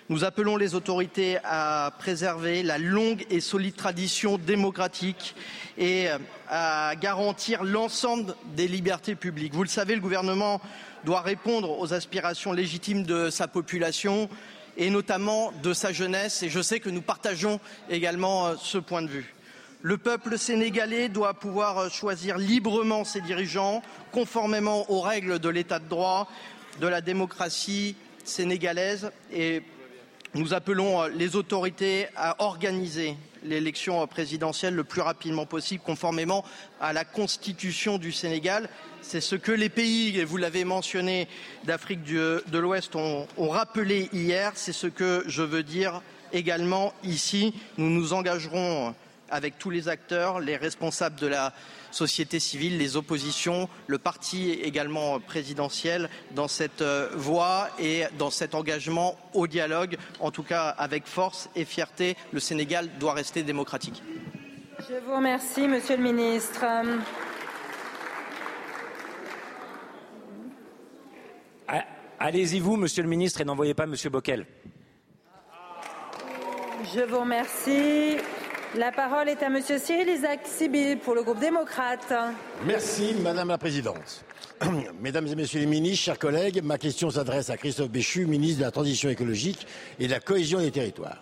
[0.09, 5.33] Nous appelons les autorités à préserver la longue et solide tradition démocratique
[5.77, 9.55] et euh, à garantir l'ensemble des libertés publiques.
[9.55, 10.61] Vous le savez, le gouvernement
[11.05, 14.29] doit répondre aux aspirations légitimes de sa population
[14.77, 16.43] et notamment de sa jeunesse.
[16.43, 17.59] Et je sais que nous partageons
[17.89, 19.33] également euh, ce point de vue.
[19.81, 25.89] Le peuple sénégalais doit pouvoir choisir librement ses dirigeants, conformément aux règles de l'état de
[25.89, 26.29] droit,
[26.79, 29.11] de la démocratie sénégalaise.
[29.33, 29.63] Et
[30.35, 36.43] nous appelons les autorités à organiser l'élection présidentielle le plus rapidement possible, conformément
[36.79, 38.69] à la constitution du Sénégal.
[39.01, 41.27] C'est ce que les pays, et vous l'avez mentionné,
[41.63, 44.51] d'Afrique de l'Ouest ont, ont rappelé hier.
[44.55, 46.01] C'est ce que je veux dire
[46.33, 47.53] également ici.
[47.77, 48.93] Nous nous engagerons
[49.31, 51.53] avec tous les acteurs, les responsables de la
[51.89, 56.83] société civile, les oppositions, le parti également présidentiel dans cette
[57.15, 62.15] voie et dans cet engagement au dialogue, en tout cas avec force et fierté.
[62.31, 64.03] Le Sénégal doit rester démocratique.
[64.89, 66.65] Je vous remercie, Monsieur le Ministre.
[72.23, 74.45] Allez-y vous, Monsieur le Ministre, et n'envoyez pas Monsieur Bockel.
[76.93, 78.17] Je vous remercie.
[78.77, 82.13] La parole est à Monsieur Cyril Isaac Sibyl pour le groupe démocrate.
[82.65, 84.23] Merci Madame la Présidente.
[85.01, 88.63] Mesdames et Messieurs les ministres, chers collègues, ma question s'adresse à Christophe Béchu, ministre de
[88.63, 89.67] la Transition écologique
[89.99, 91.21] et de la cohésion des territoires.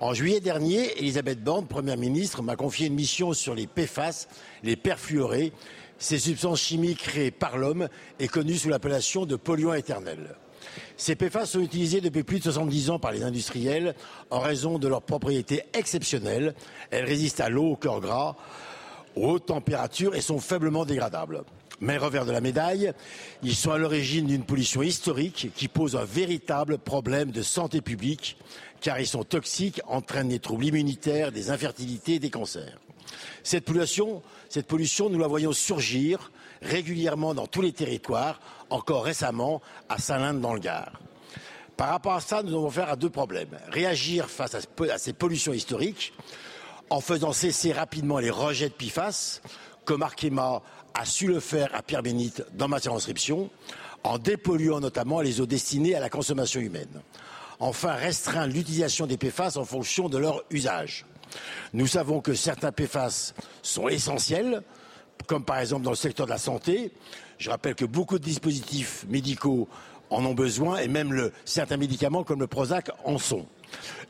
[0.00, 4.26] En juillet dernier, Elisabeth Borne, Première ministre, m'a confié une mission sur les PFAS,
[4.64, 5.52] les perfluorés,
[5.96, 10.34] ces substances chimiques créées par l'homme et connues sous l'appellation de polluants éternels.
[10.96, 13.94] Ces PFAS sont utilisés depuis plus de 70 ans par les industriels
[14.30, 16.54] en raison de leurs propriétés exceptionnelles.
[16.90, 18.36] Elles résistent à l'eau, au cœur gras,
[19.16, 21.42] aux hautes températures et sont faiblement dégradables.
[21.80, 22.92] Mais revers de la médaille,
[23.42, 28.36] ils sont à l'origine d'une pollution historique qui pose un véritable problème de santé publique
[28.82, 32.78] car ils sont toxiques, entraînent des troubles immunitaires, des infertilités et des cancers.
[33.42, 34.22] Cette pollution,
[35.10, 36.30] nous la voyons surgir
[36.62, 40.92] régulièrement dans tous les territoires, encore récemment à Saint-Linde dans le Gard.
[41.76, 43.58] Par rapport à ça, nous devons faire à deux problèmes.
[43.68, 46.12] Réagir face à ces pollutions historiques
[46.90, 49.40] en faisant cesser rapidement les rejets de PIFAS,
[49.84, 50.60] comme Arkema
[50.92, 53.48] a su le faire à Pierre-Bénite dans ma circonscription,
[54.02, 57.00] en dépolluant notamment les eaux destinées à la consommation humaine.
[57.60, 61.06] Enfin, restreindre l'utilisation des PFAS en fonction de leur usage.
[61.72, 64.62] Nous savons que certains PFAS sont essentiels,
[65.26, 66.92] comme par exemple dans le secteur de la santé.
[67.38, 69.68] Je rappelle que beaucoup de dispositifs médicaux
[70.10, 73.46] en ont besoin et même certains médicaments comme le Prozac en sont.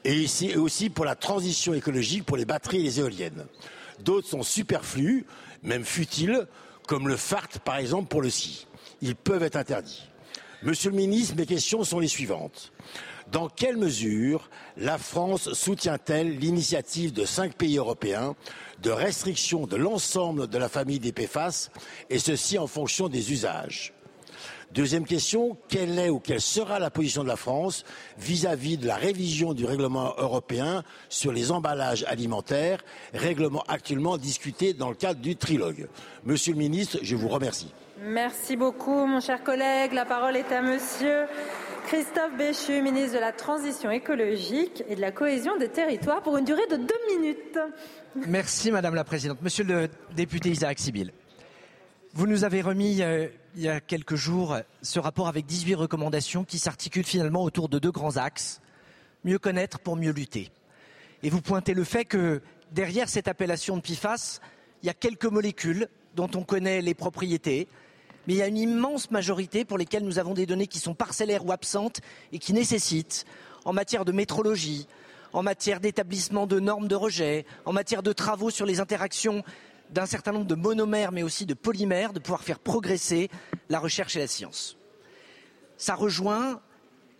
[0.04, 3.46] Et aussi pour la transition écologique pour les batteries et les éoliennes.
[4.00, 5.26] D'autres sont superflus,
[5.62, 6.46] même futiles,
[6.86, 8.66] comme le FART par exemple pour le SI.
[9.02, 10.02] Ils peuvent être interdits.
[10.62, 12.72] Monsieur le ministre, mes questions sont les suivantes.
[13.32, 18.34] Dans quelle mesure la France soutient-elle l'initiative de cinq pays européens
[18.82, 21.70] de restriction de l'ensemble de la famille des PFAS,
[22.08, 23.92] et ceci en fonction des usages?
[24.72, 27.84] Deuxième question, quelle est ou quelle sera la position de la France
[28.18, 32.82] vis-à-vis -vis de la révision du règlement européen sur les emballages alimentaires,
[33.14, 35.88] règlement actuellement discuté dans le cadre du trilogue?
[36.24, 37.72] Monsieur le ministre, je vous remercie.
[38.02, 39.92] Merci beaucoup, mon cher collègue.
[39.92, 41.26] La parole est à monsieur
[41.90, 46.44] Christophe Béchu, ministre de la Transition écologique et de la cohésion des territoires, pour une
[46.44, 47.58] durée de deux minutes.
[48.14, 49.42] Merci, Madame la Présidente.
[49.42, 51.12] Monsieur le député Isaac Sibyl,
[52.14, 53.26] vous nous avez remis euh,
[53.56, 57.80] il y a quelques jours ce rapport avec 18 recommandations qui s'articulent finalement autour de
[57.80, 58.60] deux grands axes.
[59.24, 60.52] Mieux connaître pour mieux lutter.
[61.24, 64.38] Et vous pointez le fait que derrière cette appellation de PIFAS,
[64.84, 67.66] il y a quelques molécules dont on connaît les propriétés,
[68.26, 70.94] mais il y a une immense majorité pour lesquelles nous avons des données qui sont
[70.94, 72.00] parcellaires ou absentes
[72.32, 73.24] et qui nécessitent,
[73.64, 74.86] en matière de métrologie,
[75.32, 79.44] en matière d'établissement de normes de rejet, en matière de travaux sur les interactions
[79.90, 83.28] d'un certain nombre de monomères, mais aussi de polymères, de pouvoir faire progresser
[83.68, 84.76] la recherche et la science.
[85.76, 86.60] Ça rejoint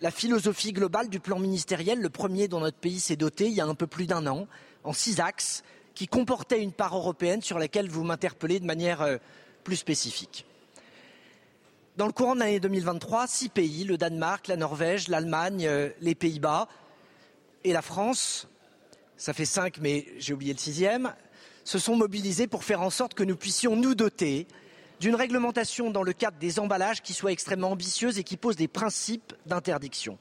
[0.00, 3.60] la philosophie globale du plan ministériel, le premier dont notre pays s'est doté il y
[3.60, 4.46] a un peu plus d'un an,
[4.84, 5.62] en six axes,
[5.94, 9.18] qui comportait une part européenne sur laquelle vous m'interpellez de manière euh,
[9.64, 10.46] plus spécifique.
[11.96, 16.14] Dans le courant de l'année 2023, six pays, le Danemark, la Norvège, l'Allemagne, euh, les
[16.14, 16.68] Pays-Bas
[17.64, 18.48] et la France,
[19.16, 21.12] ça fait cinq, mais j'ai oublié le sixième,
[21.64, 24.46] se sont mobilisés pour faire en sorte que nous puissions nous doter
[25.00, 28.68] d'une réglementation dans le cadre des emballages qui soit extrêmement ambitieuse et qui pose des
[28.68, 30.16] principes d'interdiction.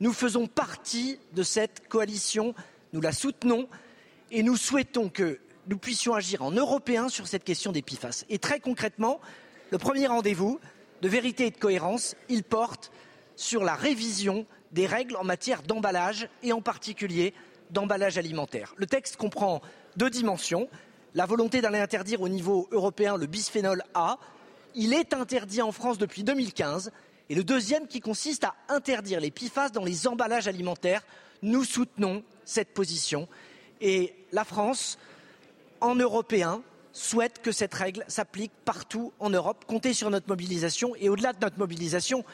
[0.00, 2.54] Nous faisons partie de cette coalition,
[2.92, 3.68] nous la soutenons
[4.30, 8.24] et nous souhaitons que nous puissions agir en Européens sur cette question des PIFAS.
[8.28, 9.18] Et très concrètement,
[9.70, 10.60] le premier rendez-vous
[11.02, 12.90] de vérité et de cohérence, il porte
[13.36, 17.34] sur la révision des règles en matière d'emballage et en particulier
[17.70, 18.74] d'emballage alimentaire.
[18.76, 19.60] Le texte comprend
[19.96, 20.68] deux dimensions.
[21.14, 24.18] La volonté d'aller interdire au niveau européen le bisphénol A.
[24.74, 26.92] Il est interdit en France depuis 2015.
[27.28, 31.02] Et le deuxième qui consiste à interdire les PIFAS dans les emballages alimentaires.
[31.42, 33.28] Nous soutenons cette position.
[33.80, 34.98] Et la France
[35.80, 36.62] en européen,
[36.96, 39.64] souhaite que cette règle s'applique partout en Europe.
[39.66, 42.24] Comptez sur notre mobilisation et au-delà de notre mobilisation,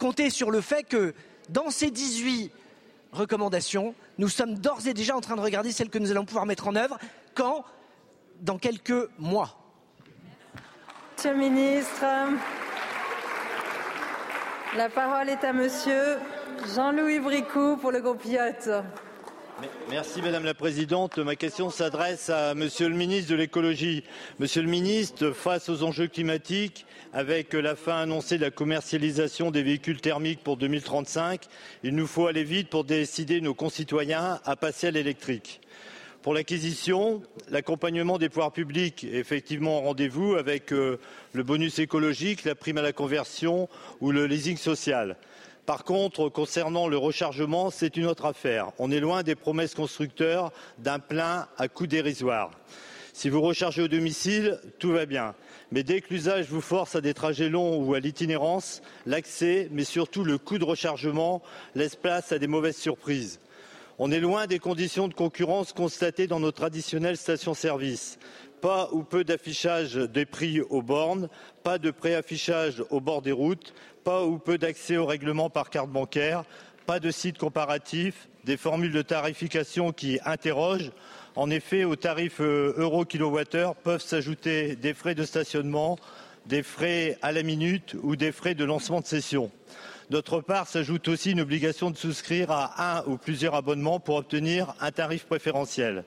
[0.00, 1.14] comptez sur le fait que
[1.50, 2.50] dans ces 18
[3.12, 6.46] recommandations, nous sommes d'ores et déjà en train de regarder celles que nous allons pouvoir
[6.46, 6.98] mettre en œuvre
[7.34, 7.64] quand?
[8.40, 9.58] Dans quelques mois.
[11.16, 12.04] Monsieur le ministre,
[14.76, 16.18] la parole est à monsieur
[16.74, 18.82] Jean-Louis Bricou pour le groupe IOT.
[19.90, 21.18] Merci Madame la Présidente.
[21.18, 24.04] Ma question s'adresse à Monsieur le ministre de l'écologie.
[24.38, 29.62] Monsieur le ministre, face aux enjeux climatiques, avec la fin annoncée de la commercialisation des
[29.62, 31.46] véhicules thermiques pour 2035,
[31.82, 35.60] il nous faut aller vite pour décider nos concitoyens à passer à l'électrique.
[36.22, 40.98] Pour l'acquisition, l'accompagnement des pouvoirs publics est effectivement au rendez-vous avec euh,
[41.32, 43.68] le bonus écologique, la prime à la conversion
[44.00, 45.16] ou le leasing social.
[45.68, 48.72] Par contre, concernant le rechargement, c'est une autre affaire.
[48.78, 52.52] On est loin des promesses constructeurs d'un plein à coût dérisoire.
[53.12, 55.34] Si vous rechargez au domicile, tout va bien.
[55.70, 59.84] Mais dès que l'usage vous force à des trajets longs ou à l'itinérance, l'accès, mais
[59.84, 61.42] surtout le coût de rechargement,
[61.74, 63.38] laisse place à des mauvaises surprises.
[63.98, 68.18] On est loin des conditions de concurrence constatées dans nos traditionnelles stations-service.
[68.62, 71.28] Pas ou peu d'affichage des prix aux bornes,
[71.62, 73.74] pas de préaffichage au bord des routes,
[74.08, 76.44] pas ou peu d'accès au règlement par carte bancaire,
[76.86, 80.92] pas de site comparatif, des formules de tarification qui interrogent.
[81.36, 85.98] En effet, aux tarifs euh, euro kilowattheure peuvent s'ajouter des frais de stationnement,
[86.46, 89.50] des frais à la minute ou des frais de lancement de session.
[90.08, 94.74] D'autre part, s'ajoute aussi une obligation de souscrire à un ou plusieurs abonnements pour obtenir
[94.80, 96.02] un tarif préférentiel.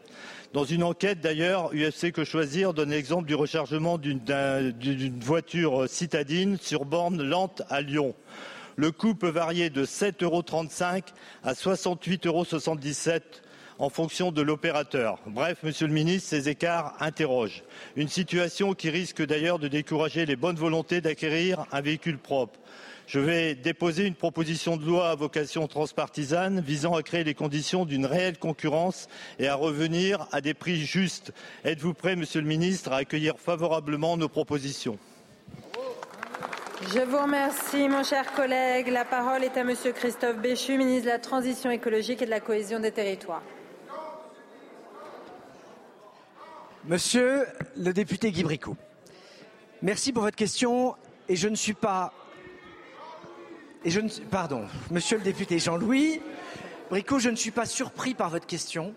[0.53, 6.83] Dans une enquête d'ailleurs, UFC Que Choisir donne l'exemple du rechargement d'une voiture citadine sur
[6.83, 8.13] borne lente à Lyon.
[8.75, 10.43] Le coût peut varier de 7,35 euros
[11.43, 12.45] à 68,77 euros
[13.79, 15.19] en fonction de l'opérateur.
[15.25, 17.63] Bref, Monsieur le Ministre, ces écarts interrogent.
[17.95, 22.59] Une situation qui risque d'ailleurs de décourager les bonnes volontés d'acquérir un véhicule propre.
[23.07, 27.85] Je vais déposer une proposition de loi à vocation transpartisane visant à créer les conditions
[27.85, 31.33] d'une réelle concurrence et à revenir à des prix justes.
[31.65, 34.97] Êtes-vous prêt, Monsieur le Ministre, à accueillir favorablement nos propositions?
[36.93, 38.87] Je vous remercie, mon cher collègue.
[38.87, 42.39] La parole est à Monsieur Christophe Béchu, ministre de la Transition écologique et de la
[42.39, 43.43] cohésion des territoires.
[46.85, 47.45] Monsieur
[47.77, 48.75] le député Guy Bricot,
[49.83, 50.95] merci pour votre question
[51.29, 52.11] et je ne suis pas
[53.83, 56.21] et je ne pardon, monsieur le député Jean-Louis
[56.89, 58.93] Bricot, je ne suis pas surpris par votre question,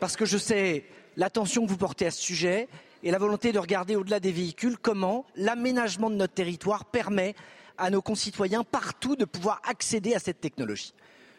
[0.00, 0.84] parce que je sais
[1.16, 2.68] l'attention que vous portez à ce sujet
[3.02, 7.34] et la volonté de regarder au-delà des véhicules comment l'aménagement de notre territoire permet
[7.78, 10.94] à nos concitoyens partout de pouvoir accéder à cette technologie.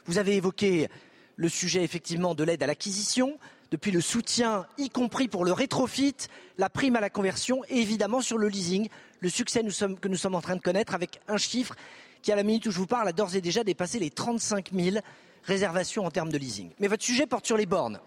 [0.06, 0.88] Vous avez évoqué
[1.36, 3.38] le sujet effectivement de l'aide à l'acquisition,
[3.71, 6.15] depuis le soutien, y compris pour le rétrofit,
[6.58, 8.88] la prime à la conversion et évidemment sur le leasing,
[9.19, 11.75] le succès que nous sommes en train de connaître avec un chiffre
[12.21, 14.71] qui, à la minute où je vous parle, a d'ores et déjà dépassé les 35
[14.73, 14.97] 000
[15.43, 16.71] réservations en termes de leasing.
[16.79, 17.99] Mais votre sujet porte sur les bornes.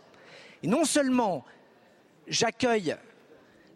[0.63, 1.45] Et non seulement
[2.27, 2.97] j'accueille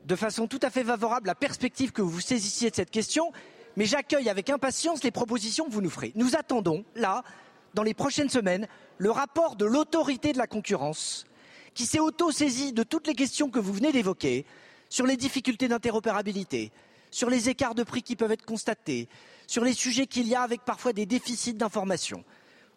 [0.05, 3.33] de façon tout à fait favorable la perspective que vous vous saisissiez de cette question,
[3.77, 6.12] mais j'accueille avec impatience les propositions que vous nous ferez.
[6.14, 7.25] Nous attendons, là,
[7.75, 8.68] dans les prochaines semaines,
[8.99, 11.27] le rapport de l'autorité de la concurrence
[11.75, 14.46] qui s'est auto-saisi de toutes les questions que vous venez d'évoquer
[14.88, 16.72] sur les difficultés d'interopérabilité,
[17.11, 19.09] sur les écarts de prix qui peuvent être constatés,
[19.47, 22.25] sur les sujets qu'il y a avec parfois des déficits d'information.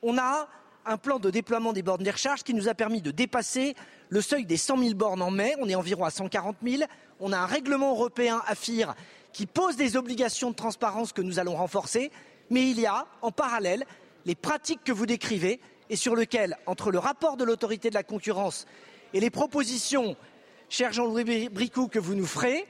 [0.01, 0.47] On a
[0.85, 3.75] un plan de déploiement des bornes de recharge qui nous a permis de dépasser
[4.09, 5.55] le seuil des 100 000 bornes en mai.
[5.59, 6.83] On est environ à 140 000.
[7.19, 8.95] On a un règlement européen AFIR
[9.33, 12.11] qui pose des obligations de transparence que nous allons renforcer.
[12.49, 13.85] Mais il y a, en parallèle,
[14.25, 18.03] les pratiques que vous décrivez et sur lesquelles, entre le rapport de l'autorité de la
[18.03, 18.65] concurrence
[19.13, 20.15] et les propositions,
[20.69, 22.67] cher Jean-Louis Bricou, que vous nous ferez,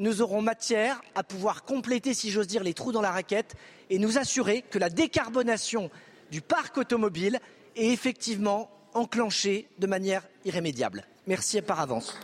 [0.00, 3.54] nous aurons matière à pouvoir compléter, si j'ose dire, les trous dans la raquette
[3.90, 5.90] et nous assurer que la décarbonation
[6.32, 7.38] du parc automobile
[7.76, 11.04] est effectivement enclenchée de manière irrémédiable.
[11.26, 12.18] Merci par avance.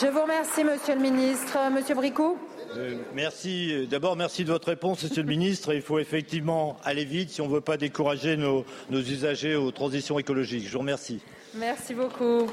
[0.00, 1.58] Je vous remercie, Monsieur le Ministre.
[1.70, 2.36] Monsieur Bricou
[2.76, 3.88] euh, merci.
[3.90, 5.74] D'abord, merci de votre réponse, Monsieur le Ministre.
[5.74, 9.72] Il faut effectivement aller vite si on ne veut pas décourager nos, nos usagers aux
[9.72, 10.68] transitions écologiques.
[10.68, 11.20] Je vous remercie.
[11.56, 12.46] Merci beaucoup.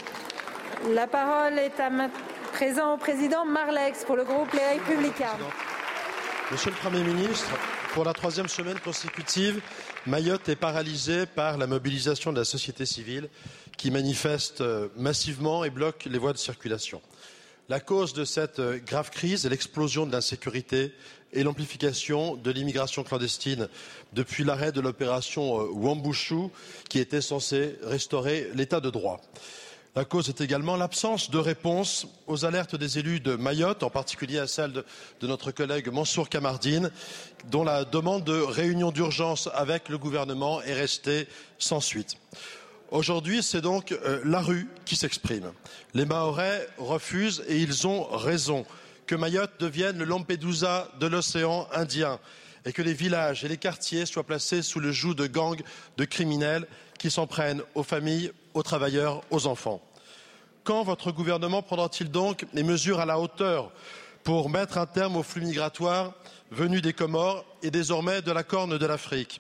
[0.90, 5.38] La parole est à maintenant Présent au président Marlex pour le groupe Les Républicains.
[6.52, 7.50] Monsieur le Premier ministre,
[7.94, 9.62] pour la troisième semaine consécutive,
[10.06, 13.30] Mayotte est paralysée par la mobilisation de la société civile
[13.78, 17.02] qui manifeste euh, massivement et bloque les voies de circulation.
[17.70, 20.94] La cause de cette euh, grave crise est l'explosion de l'insécurité
[21.34, 23.68] et l'amplification de l'immigration clandestine
[24.14, 26.50] depuis l'arrêt de l'opération euh, Wambushu
[26.90, 29.22] qui était censée restaurer l'état de droit.
[29.98, 34.38] La cause est également l'absence de réponse aux alertes des élus de Mayotte, en particulier
[34.38, 34.86] à celle de,
[35.24, 36.92] notre collègue Mansour Kamardine,
[37.50, 41.28] dont la demande de réunion d'urgence avec le gouvernement est restée
[41.58, 42.14] sans suite.
[42.92, 45.52] Aujourd'hui, c'est donc euh, la rue qui s'exprime.
[45.96, 48.68] Les Mahorais refusent, et ils ont raison,
[49.08, 52.20] que Mayotte devienne le Lampedusa de l'océan Indien
[52.66, 55.64] et que les villages et les quartiers soient placés sous le joug de gangs
[55.98, 56.68] de criminels
[57.00, 59.82] qui s'en prennent aux familles, aux travailleurs, aux enfants.
[60.68, 63.72] Quand votre gouvernement prendra-t-il donc les mesures à la hauteur
[64.26, 66.12] pour mettre un terme aux flux migratoires
[66.52, 69.40] venus des Comores et désormais de la Corne de l'Afrique?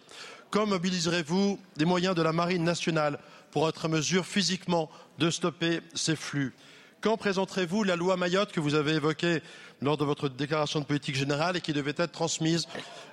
[0.51, 3.19] Quand mobiliserez-vous des moyens de la Marine nationale
[3.51, 6.55] pour être en mesure physiquement de stopper ces flux?
[7.01, 9.41] Quand présenterez-vous la loi Mayotte que vous avez évoquée
[9.81, 12.69] lors de votre déclaration de politique générale et qui devait être transmise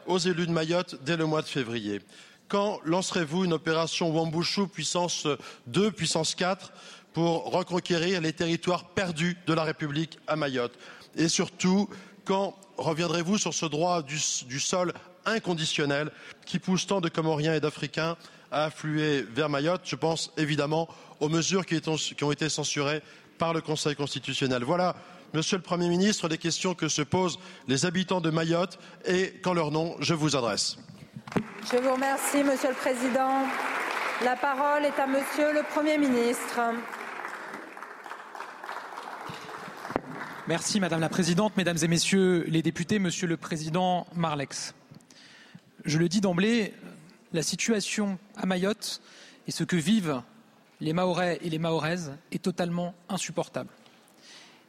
[0.06, 2.00] aux élus de Mayotte dès le mois de février?
[2.46, 5.26] Quand lancerez-vous une opération Wambushu puissance
[5.66, 6.72] 2, puissance 4
[7.14, 10.76] pour reconquérir les territoires perdus de la République à Mayotte
[11.16, 11.88] Et surtout,
[12.24, 14.92] quand reviendrez-vous sur ce droit du, sol
[15.24, 16.10] inconditionnel
[16.44, 18.16] qui pousse tant de Comoriens et d'Africains
[18.50, 19.82] à affluer vers Mayotte?
[19.84, 20.88] Je pense évidemment
[21.20, 23.00] aux mesures qui, étant, qui ont été censurées
[23.38, 24.64] par le Conseil constitutionnel.
[24.64, 24.96] Voilà,
[25.32, 29.54] Monsieur le Premier ministre, les questions que se posent les habitants de Mayotte et qu'en
[29.54, 30.78] leur nom, je vous adresse.
[31.72, 33.42] Je vous remercie, Monsieur le Président.
[34.24, 36.60] La parole est à Monsieur le Premier ministre.
[40.46, 44.74] Merci Madame la Présidente, Mesdames et Messieurs les députés, Monsieur le Président Marlex.
[45.86, 46.74] Je le dis d'emblée,
[47.32, 49.00] la situation à Mayotte
[49.48, 50.20] et ce que vivent
[50.82, 53.70] les Mahorais et les Mahoraises est totalement insupportable.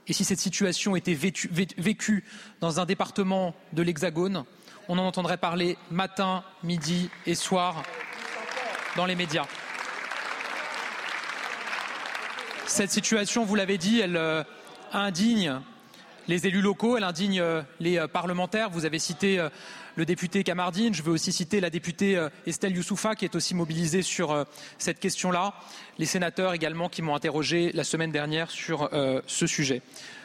[0.07, 2.23] Et si cette situation était vécue
[2.61, 4.45] dans un département de l'Hexagone,
[4.87, 7.83] on en entendrait parler matin, midi et soir
[8.95, 9.47] dans les médias.
[12.65, 14.43] Cette situation, vous l'avez dit, elle euh,
[15.01, 15.59] indigne
[16.27, 18.69] les élus locaux, elle indigne euh, les euh, parlementaires.
[18.69, 19.45] Vous avez cité
[19.95, 24.01] le député Kamardine, je veux aussi citer la députée Estelle Youssoufa qui est aussi mobilisée
[24.01, 24.45] sur
[24.77, 25.53] cette question-là,
[25.99, 28.89] les sénateurs également qui m'ont interrogé la semaine dernière sur
[29.25, 29.81] ce sujet.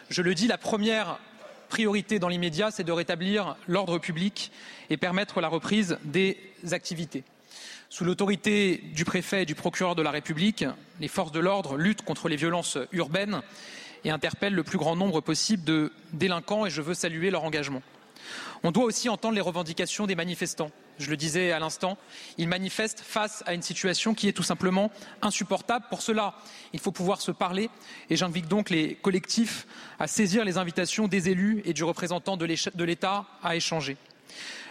[0.09, 1.21] Je le dis, la première
[1.69, 4.51] priorité dans l'immédiat, c'est de rétablir l'ordre public
[4.91, 6.37] et permettre la reprise des
[6.73, 7.23] activités.
[7.89, 10.65] Sous l'autorité du préfet et du procureur de la République,
[11.01, 13.41] les forces de l'ordre luttent contre les violences urbaines
[14.05, 17.83] et interpellent le plus grand nombre possible de délinquants et je veux saluer leur engagement.
[18.63, 20.71] On doit aussi entendre les revendications des manifestants.
[20.99, 21.97] Je le disais à l'instant,
[22.37, 24.91] ils manifestent face à une situation qui est tout simplement
[25.23, 25.87] insupportable.
[25.89, 26.35] Pour cela,
[26.75, 27.71] il faut pouvoir se parler
[28.11, 29.67] et j'invite donc les collectifs
[29.99, 33.97] à saisir les invitations des élus et du représentant de l'État à échanger.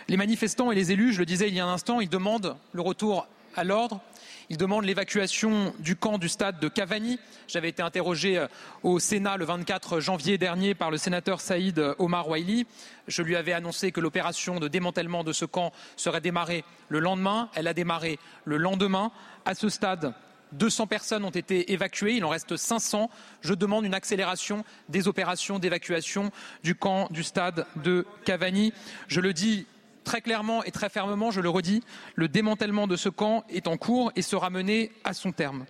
[0.08, 2.58] Les manifestants et les élus, je le disais il y a un instant, ils demandent
[2.74, 4.02] le retour à l'ordre,
[4.50, 7.20] il demande l'évacuation du camp du stade de Cavani.
[7.48, 8.48] J'avais été interrogé euh,
[8.82, 12.66] au Sénat le 24 janvier dernier par le sénateur Saïd euh, Omar Waili.
[13.08, 17.50] Je lui avais annoncé que l'opération de démantèlement de ce camp serait démarrée le lendemain.
[17.54, 19.12] Elle a démarré le lendemain.
[19.46, 20.14] À ce stade,
[20.54, 23.12] 200 personnes ont été évacuées, il en reste 500.
[23.42, 26.32] Je demande une accélération des opérations d'évacuation
[26.64, 28.74] du camp du stade de Cavani.
[29.08, 29.68] Je le dis
[30.10, 31.84] très clairement et très fermement, je le redis,
[32.16, 35.68] le démantèlement de ce camp est en cours et sera mené à son terme.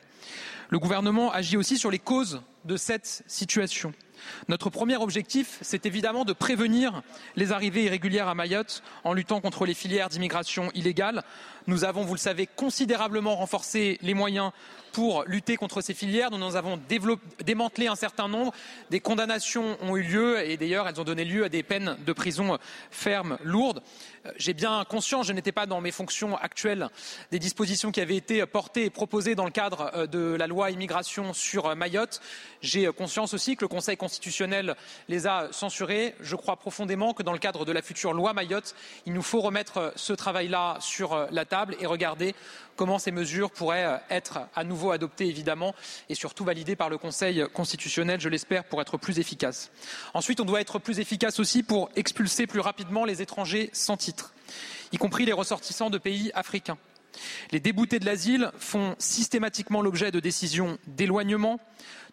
[0.70, 3.94] Le gouvernement agit aussi sur les causes de cette situation.
[4.48, 7.02] Notre premier objectif, c'est évidemment de prévenir
[7.36, 11.24] les arrivées irrégulières à Mayotte en luttant contre les filières d'immigration illégale.
[11.68, 14.52] Nous avons, vous le savez, considérablement renforcé les moyens
[14.92, 16.32] pour lutter contre ces filières.
[16.32, 16.80] Nous en avons
[17.46, 18.54] démantelé un certain nombre.
[18.90, 22.14] Des condamnations ont eu lieu et d'ailleurs elles ont donné lieu à des peines de
[22.14, 22.58] prison
[22.92, 23.82] fermes lourdes.
[24.26, 26.90] Euh, j'ai bien conscience, je n'étais pas dans mes fonctions actuelles,
[27.32, 30.72] des dispositions qui avaient été portées et proposées dans le cadre euh, de la loi
[30.72, 32.22] immigration sur euh, Mayotte.
[32.62, 34.76] J'ai conscience aussi que le Conseil constitutionnel
[35.08, 36.16] les a censurées.
[36.20, 38.76] Je crois profondément que dans le cadre de la future loi Mayotte,
[39.06, 42.36] il nous faut remettre ce travail-là sur la table et regarder
[42.80, 45.76] comment ces mesures pourraient euh, être à nouveau adoptées, évidemment,
[46.08, 49.70] et surtout validées par le Conseil constitutionnel, je l'espère, pour être plus efficaces.
[50.14, 54.34] Ensuite, on doit être plus efficace aussi pour expulser plus rapidement les étrangers sans titre,
[54.94, 56.78] y compris les ressortissants de pays africains.
[57.52, 61.60] Les déboutés de l'asile font systématiquement l'objet de décisions d'éloignement.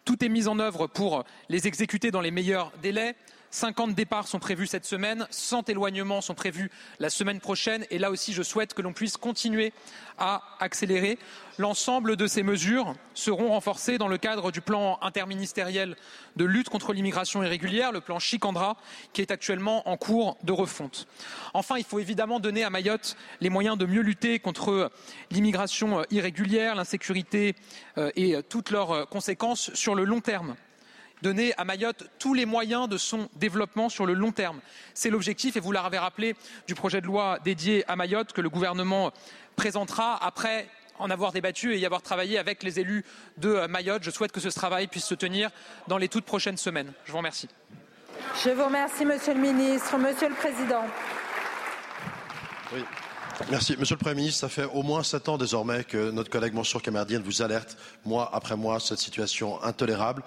[0.03, 3.15] Tout est mis en œuvre pour les exécuter dans les meilleurs délais.
[3.51, 6.69] 50 départs sont prévus cette semaine, 100 éloignements sont prévus
[6.99, 7.85] la semaine prochaine.
[7.91, 9.73] Et là aussi, je souhaite que l'on puisse continuer
[10.17, 11.17] à accélérer.
[11.57, 15.95] L'ensemble de ces mesures seront renforcées dans le cadre du plan interministériel
[16.35, 18.77] de lutte contre l'immigration irrégulière, le plan Chicandra,
[19.13, 21.07] qui est actuellement en cours de refonte.
[21.53, 24.91] Enfin, il faut évidemment donner à Mayotte les moyens de mieux lutter contre
[25.31, 27.55] l'immigration irrégulière, l'insécurité
[27.97, 30.55] euh, et toutes leurs conséquences sur le long terme
[31.21, 34.59] donner à Mayotte tous les moyens de son développement sur le long terme.
[34.93, 36.35] C'est l'objectif, et vous l'avez rappelé,
[36.67, 39.11] du projet de loi dédié à Mayotte que le gouvernement
[39.55, 40.67] présentera après
[40.99, 43.05] en avoir débattu et y avoir travaillé avec les élus
[43.37, 44.03] de Mayotte.
[44.03, 45.49] Je souhaite que ce travail puisse se tenir
[45.87, 46.91] dans les toutes prochaines semaines.
[47.05, 47.49] Je vous remercie.
[48.43, 49.97] Je vous remercie, Monsieur le Ministre.
[49.97, 50.83] Monsieur le Président.
[52.73, 52.83] Oui.
[53.51, 53.77] Merci.
[53.77, 56.81] Monsieur le Premier ministre, ça fait au moins sept ans désormais que notre collègue Mansour
[56.81, 60.23] Kamardien vous alerte, mois après mois, cette situation intolérable.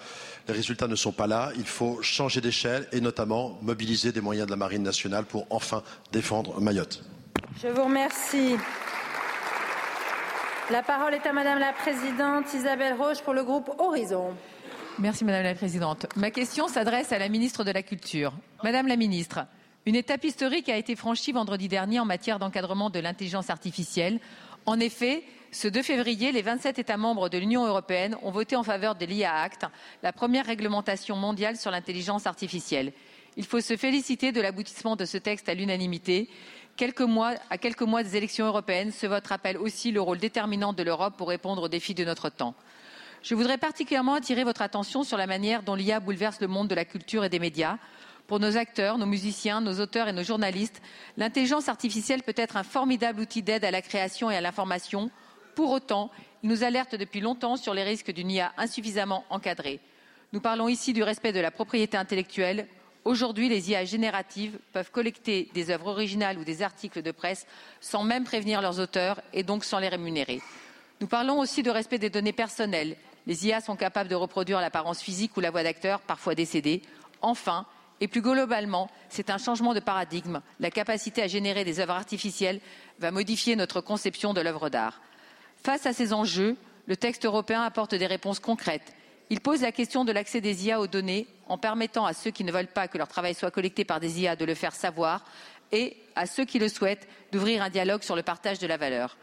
[0.48, 1.50] Les résultats ne sont pas là.
[1.56, 5.82] Il faut changer d'échelle et notamment mobiliser des moyens de la Marine nationale pour enfin
[6.12, 7.02] défendre Mayotte.
[7.60, 8.56] Je vous remercie.
[10.70, 14.34] La parole est à Madame la Présidente Isabelle Roche pour le groupe Horizon.
[15.00, 16.06] Merci Madame la Présidente.
[16.14, 18.32] Ma question s'adresse à la ministre de la Culture.
[18.62, 19.40] Madame la ministre,
[19.86, 24.20] une étape historique a été franchie vendredi dernier en matière d'encadrement de l'intelligence artificielle.
[24.66, 28.62] En effet, ce 2 février, les 27 États membres de l'Union européenne ont voté en
[28.62, 29.66] faveur de l'IA Act,
[30.02, 32.92] la première réglementation mondiale sur l'intelligence artificielle.
[33.36, 36.28] Il faut se féliciter de l'aboutissement de ce texte à l'unanimité.
[36.78, 41.14] À quelques mois des élections européennes, ce vote rappelle aussi le rôle déterminant de l'Europe
[41.16, 42.54] pour répondre aux défis de notre temps.
[43.22, 46.74] Je voudrais particulièrement attirer votre attention sur la manière dont l'IA bouleverse le monde de
[46.74, 47.76] la culture et des médias.
[48.30, 50.80] Pour nos acteurs, nos musiciens, nos auteurs et nos journalistes,
[51.16, 55.10] l'intelligence artificielle peut être un formidable outil d'aide à la création et à l'information.
[55.56, 56.12] Pour autant,
[56.44, 59.80] il nous alerte depuis longtemps sur les risques d'une IA insuffisamment encadrée.
[60.32, 62.68] Nous parlons ici du respect de la propriété intellectuelle.
[63.04, 67.48] Aujourd'hui, les IA génératives peuvent collecter des œuvres originales ou des articles de presse
[67.80, 70.40] sans même prévenir leurs auteurs et donc sans les rémunérer.
[71.00, 72.94] Nous parlons aussi de respect des données personnelles.
[73.26, 76.82] Les IA sont capables de reproduire l'apparence physique ou la voix d'acteurs, parfois décédés.
[77.22, 77.66] Enfin,
[78.00, 80.40] et plus globalement, c'est un changement de paradigme.
[80.58, 82.60] La capacité à générer des œuvres artificielles
[82.98, 85.00] va modifier notre conception de l'œuvre d'art.
[85.62, 88.94] Face à ces enjeux, le texte européen apporte des réponses concrètes.
[89.28, 92.42] Il pose la question de l'accès des IA aux données en permettant à ceux qui
[92.42, 95.24] ne veulent pas que leur travail soit collecté par des IA de le faire savoir
[95.70, 99.16] et à ceux qui le souhaitent d'ouvrir un dialogue sur le partage de la valeur.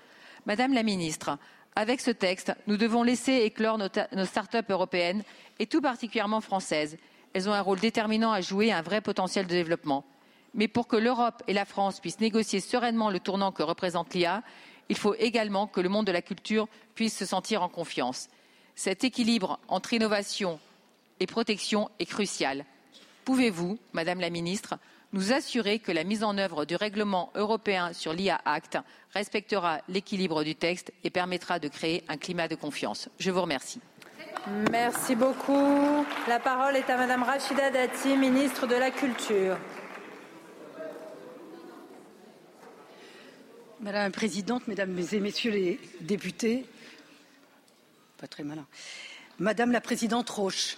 [0.45, 1.37] Madame la ministre,
[1.75, 5.23] avec ce texte, nous devons laisser éclore nos, start-up européennes
[5.59, 6.97] et tout particulièrement françaises
[7.37, 10.03] elles ont un rôle déterminant à jouer et un vrai potentiel de développement.
[10.55, 14.41] Mais pour que l'Europe et la France puissent négocier sereinement le tournant que représente l'IA,
[14.89, 18.29] il faut également que le monde de la culture puisse se sentir en confiance.
[18.73, 20.59] Cet équilibre entre innovation
[21.19, 22.65] et protection est crucial.
[23.23, 24.79] Pouvez-vous, Madame la Ministre,
[25.13, 28.79] nous assurer que la mise en œuvre du règlement européen sur l'IA Act
[29.13, 33.09] respectera l'équilibre du texte et permettra de créer un climat de confiance?
[33.19, 33.79] Je vous remercie.
[34.71, 36.05] Merci beaucoup.
[36.27, 39.57] La parole est à Madame Rachida Dati, ministre de la Culture.
[43.81, 46.65] Madame la Présidente, Mesdames et Messieurs les députés,
[48.17, 48.65] pas très malin.
[49.37, 50.77] Madame la Présidente Roche,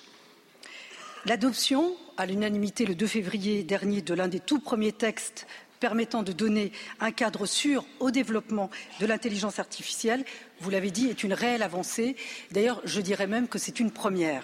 [1.25, 5.45] l'adoption à l'unanimité le 2 février dernier de l'un des tout premiers textes
[5.79, 8.69] permettant de donner un cadre sûr au développement
[8.99, 10.25] de l'intelligence artificielle,
[10.61, 12.15] vous l'avez dit, est une réelle avancée.
[12.51, 14.43] D'ailleurs, je dirais même que c'est une première.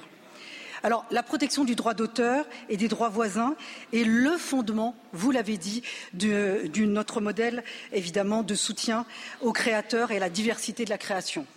[0.84, 3.56] Alors, la protection du droit d'auteur et des droits voisins
[3.92, 5.82] est le fondement, vous l'avez dit,
[6.14, 9.06] de, de, notre modèle, évidemment, de soutien
[9.42, 11.48] aux créateurs et à la diversité de la création.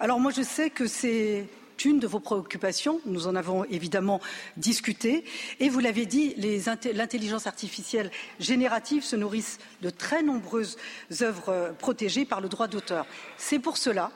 [0.00, 1.46] Alors, moi, je sais que c'est
[1.84, 3.00] une de vos préoccupations.
[3.06, 4.20] Nous en avons évidemment
[4.56, 5.24] discuté.
[5.60, 6.34] Et vous l'avez dit,
[6.94, 8.10] l'intelligence artificielle
[8.40, 10.76] générative se nourrissent de très nombreuses
[11.20, 13.06] œuvres euh, protégées par le droit d'auteur.
[13.36, 14.10] C'est pour cela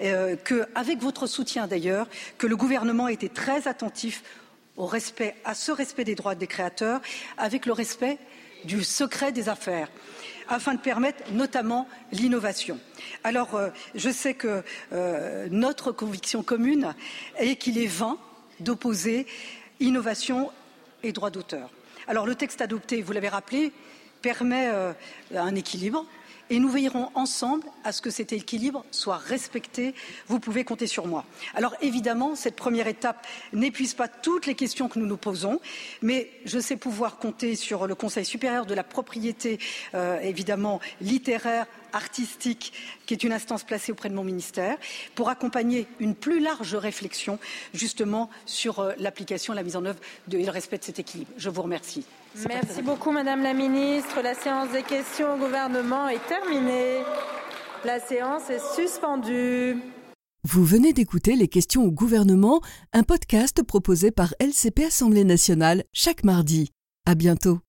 [0.00, 2.08] euh, qu'avec votre soutien d'ailleurs,
[2.38, 4.22] que le gouvernement a été très attentif
[4.76, 7.00] au respect, à ce respect des droits des créateurs,
[7.38, 8.18] avec le respect
[8.64, 9.88] du secret des affaires
[10.48, 12.78] afin de permettre notamment l'innovation.
[13.22, 16.94] Alors, euh, je sais que euh, notre conviction commune
[17.38, 18.18] est qu'il est vain
[18.60, 19.26] d'opposer
[19.80, 20.50] innovation
[21.02, 21.70] et droit d'auteur.
[22.06, 23.72] Alors, le texte adopté, vous l'avez rappelé,
[24.22, 24.92] permet euh,
[25.34, 26.06] un équilibre
[26.50, 29.94] et nous veillerons ensemble à ce que cet équilibre soit respecté.
[30.28, 31.24] Vous pouvez compter sur moi.
[31.54, 35.60] Alors évidemment, cette première étape n'épuise pas toutes les questions que nous nous posons,
[36.02, 39.58] mais je sais pouvoir compter sur le Conseil supérieur de la propriété,
[39.94, 42.72] euh, évidemment littéraire, artistique,
[43.06, 44.76] qui est une instance placée auprès de mon ministère,
[45.14, 47.38] pour accompagner une plus large réflexion
[47.72, 51.30] justement sur euh, l'application, la mise en œuvre et le respect de cet équilibre.
[51.36, 52.04] Je vous remercie.
[52.48, 54.20] Merci beaucoup, Madame la Ministre.
[54.22, 56.98] La séance des questions au gouvernement est terminée.
[57.84, 59.76] La séance est suspendue.
[60.46, 62.60] Vous venez d'écouter Les questions au gouvernement,
[62.92, 66.70] un podcast proposé par LCP Assemblée nationale chaque mardi.
[67.06, 67.63] À bientôt.